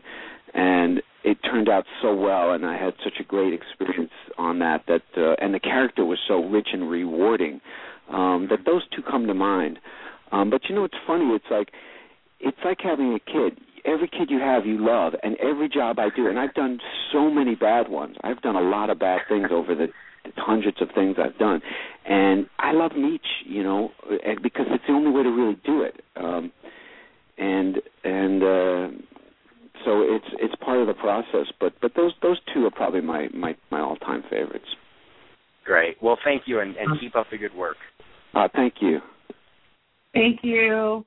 and 0.55 1.03
it 1.25 1.39
turned 1.43 1.69
out 1.69 1.85
so 2.03 2.15
well, 2.15 2.53
and 2.53 2.65
I 2.67 2.77
had 2.77 2.95
such 3.03 3.15
a 3.21 3.25
great 3.25 3.53
experience 3.55 4.13
on 4.39 4.59
that. 4.61 4.85
That 4.87 5.03
uh, 5.17 5.35
and 5.41 5.55
the 5.55 5.61
character 5.61 6.05
was 6.05 6.19
so 6.27 6.45
rich 6.45 6.69
and 6.73 6.91
rewarding 6.91 7.61
um, 8.11 8.49
that 8.51 8.61
those 8.67 8.83
two 8.95 9.03
come 9.03 9.27
to 9.27 9.35
mind. 9.35 9.79
Um, 10.33 10.51
but 10.51 10.63
you 10.69 10.75
know, 10.75 10.85
it's 10.85 10.95
funny. 11.07 11.27
It's 11.35 11.45
like 11.51 11.71
it's 12.41 12.59
like 12.65 12.79
having 12.83 13.15
a 13.15 13.21
kid. 13.21 13.59
every 13.85 14.09
kid 14.09 14.31
you 14.31 14.39
have 14.41 14.67
you 14.67 14.85
love, 14.85 15.15
and 15.23 15.37
every 15.39 15.69
job 15.69 15.99
I 15.99 16.09
do, 16.15 16.29
and 16.29 16.39
I've 16.39 16.55
done 16.55 16.79
so 17.13 17.31
many 17.31 17.55
bad 17.55 17.89
ones. 17.89 18.17
I've 18.23 18.41
done 18.43 18.57
a 18.57 18.61
lot 18.61 18.91
of 18.91 18.99
bad 18.99 19.21
things 19.29 19.49
over 19.51 19.75
the 19.75 19.89
hundreds 20.37 20.81
of 20.81 20.89
things 20.95 21.17
I've 21.23 21.39
done, 21.39 21.61
and 22.07 22.47
I 22.59 22.73
love 22.73 22.93
them 22.93 23.05
each, 23.07 23.27
you 23.47 23.63
know, 23.63 23.91
because 24.43 24.67
it's 24.71 24.85
the 24.87 24.93
only 24.93 25.11
way 25.11 25.23
to 25.23 25.31
really 25.31 25.59
do 25.65 25.83
it. 25.83 26.03
Um, 26.17 26.53
and 27.39 27.77
and 28.05 28.43
uh, 28.43 28.89
so 29.85 30.03
it's 30.03 30.27
it's 30.39 30.55
part 30.65 30.81
of 30.81 30.87
the 30.87 30.95
process. 30.95 31.47
But 31.61 31.75
but 31.81 31.93
those 31.97 32.13
those 32.23 32.39
two 32.53 32.67
are 32.67 32.71
probably 32.71 33.01
my 33.01 33.29
my 33.35 33.57
my 33.71 33.81
all 33.81 33.97
time 33.97 34.23
favorites. 34.31 34.69
Great. 35.65 35.97
Well, 36.03 36.19
thank 36.25 36.43
you, 36.47 36.61
and, 36.61 36.77
and 36.77 37.01
keep 37.01 37.17
up 37.17 37.27
the 37.31 37.39
good 37.39 37.55
work. 37.55 37.77
Uh, 38.35 38.49
thank 38.55 38.75
you. 38.81 39.01
Thank 40.13 40.41
you. 40.43 41.07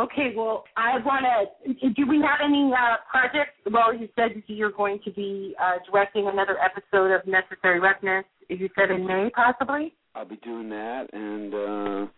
Okay, 0.00 0.32
well, 0.36 0.64
I 0.76 0.98
want 1.04 1.24
to. 1.66 1.90
Do 1.90 2.06
we 2.08 2.16
have 2.22 2.40
any 2.42 2.70
uh, 2.72 2.96
projects? 3.10 3.52
Well, 3.70 3.92
you 3.94 4.08
said 4.16 4.42
you're 4.46 4.72
going 4.72 5.00
to 5.04 5.10
be 5.12 5.54
uh, 5.62 5.72
directing 5.90 6.28
another 6.28 6.56
episode 6.58 7.12
of 7.14 7.26
Necessary 7.26 7.78
Roughness. 7.78 8.24
You 8.48 8.68
said 8.78 8.90
in 8.90 9.06
May, 9.06 9.30
possibly. 9.34 9.94
I'll 10.14 10.24
be 10.28 10.36
doing 10.36 10.68
that, 10.70 11.06
and 11.12 11.52
uh, 11.54 12.10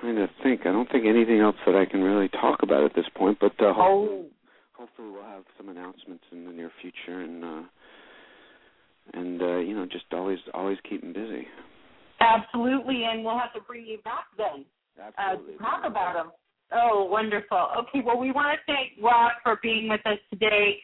trying 0.00 0.16
to 0.16 0.28
think. 0.42 0.62
I 0.62 0.72
don't 0.72 0.90
think 0.90 1.06
anything 1.06 1.40
else 1.40 1.56
that 1.66 1.74
I 1.74 1.86
can 1.90 2.02
really 2.02 2.28
talk 2.28 2.60
about 2.62 2.84
at 2.84 2.94
this 2.94 3.06
point. 3.16 3.38
But 3.40 3.52
uh, 3.58 3.72
hopefully, 3.72 4.08
Oh, 4.10 4.26
hopefully 4.74 5.10
we'll 5.10 5.22
have 5.24 5.44
some 5.56 5.68
announcements 5.70 6.24
in 6.30 6.44
the 6.44 6.52
near 6.52 6.70
future, 6.82 7.20
and 7.22 7.44
uh, 7.44 7.62
and 9.14 9.40
uh, 9.40 9.56
you 9.58 9.74
know, 9.74 9.86
just 9.86 10.04
always 10.12 10.38
always 10.52 10.76
keeping 10.88 11.12
busy. 11.14 11.46
absolutely, 12.20 13.04
and 13.10 13.24
we'll 13.24 13.38
have 13.38 13.52
to 13.54 13.60
bring 13.66 13.86
you 13.86 13.98
back 14.04 14.24
then. 14.36 14.64
uh, 15.00 15.10
Absolutely. 15.16 15.54
to 15.54 15.58
talk 15.58 15.82
about 15.86 16.14
them. 16.14 16.32
Oh, 16.72 17.04
wonderful. 17.10 17.68
Okay, 17.78 18.02
well, 18.04 18.18
we 18.18 18.30
want 18.30 18.58
to 18.58 18.72
thank 18.72 18.92
Rob 19.02 19.32
for 19.42 19.58
being 19.62 19.88
with 19.88 20.00
us 20.06 20.18
today 20.30 20.76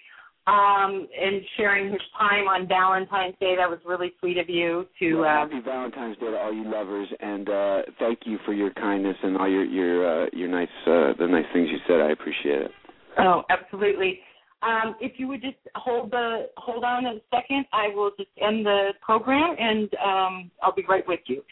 um, 0.46 1.06
and 1.20 1.42
sharing 1.56 1.90
his 1.92 2.00
time 2.18 2.48
on 2.48 2.68
Valentine's 2.68 3.34
Day. 3.40 3.54
That 3.56 3.68
was 3.68 3.78
really 3.86 4.12
sweet 4.20 4.38
of 4.38 4.48
you 4.48 4.86
to. 4.98 5.20
Well, 5.20 5.24
Uh, 5.24 5.48
happy 5.48 5.60
Valentine's 5.64 6.16
Day 6.18 6.30
to 6.30 6.38
all 6.38 6.52
you 6.52 6.64
lovers, 6.64 7.08
and 7.20 7.48
uh, 7.48 7.82
thank 7.98 8.20
you 8.24 8.38
for 8.44 8.52
your 8.52 8.70
kindness 8.70 9.16
and 9.22 9.36
all 9.36 9.48
your 9.48 9.64
your 9.64 10.24
uh, 10.24 10.26
your 10.32 10.48
nice 10.48 10.68
uh, 10.86 11.12
the 11.18 11.26
nice 11.26 11.46
things 11.52 11.68
you 11.70 11.78
said. 11.86 12.00
I 12.00 12.10
appreciate 12.10 12.62
it. 12.62 12.70
oh, 13.18 13.42
absolutely. 13.50 14.20
Um, 14.64 14.96
if 15.00 15.12
you 15.18 15.28
would 15.28 15.42
just 15.42 15.58
hold 15.74 16.10
the 16.10 16.48
hold 16.56 16.84
on 16.84 17.04
a 17.04 17.14
second, 17.30 17.66
I 17.72 17.88
will 17.88 18.10
just 18.16 18.30
end 18.40 18.64
the 18.64 18.90
program, 19.02 19.56
and 19.58 19.94
um, 19.94 20.50
I'll 20.62 20.74
be 20.74 20.84
right 20.88 21.06
with 21.06 21.20
you. 21.26 21.42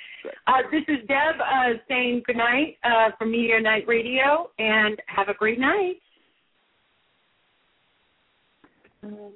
Uh, 0.47 0.63
this 0.71 0.83
is 0.89 1.07
Deb 1.09 1.35
uh, 1.41 1.79
saying 1.89 2.23
good 2.27 2.37
night 2.37 2.79
uh, 2.85 3.11
from 3.19 3.33
Media 3.33 3.61
Nite 3.61 3.87
Radio, 3.87 4.51
and 4.59 5.01
have 5.07 5.29
a 5.29 5.35
great 5.35 5.59
night. 5.59 5.97
Um, 9.03 9.33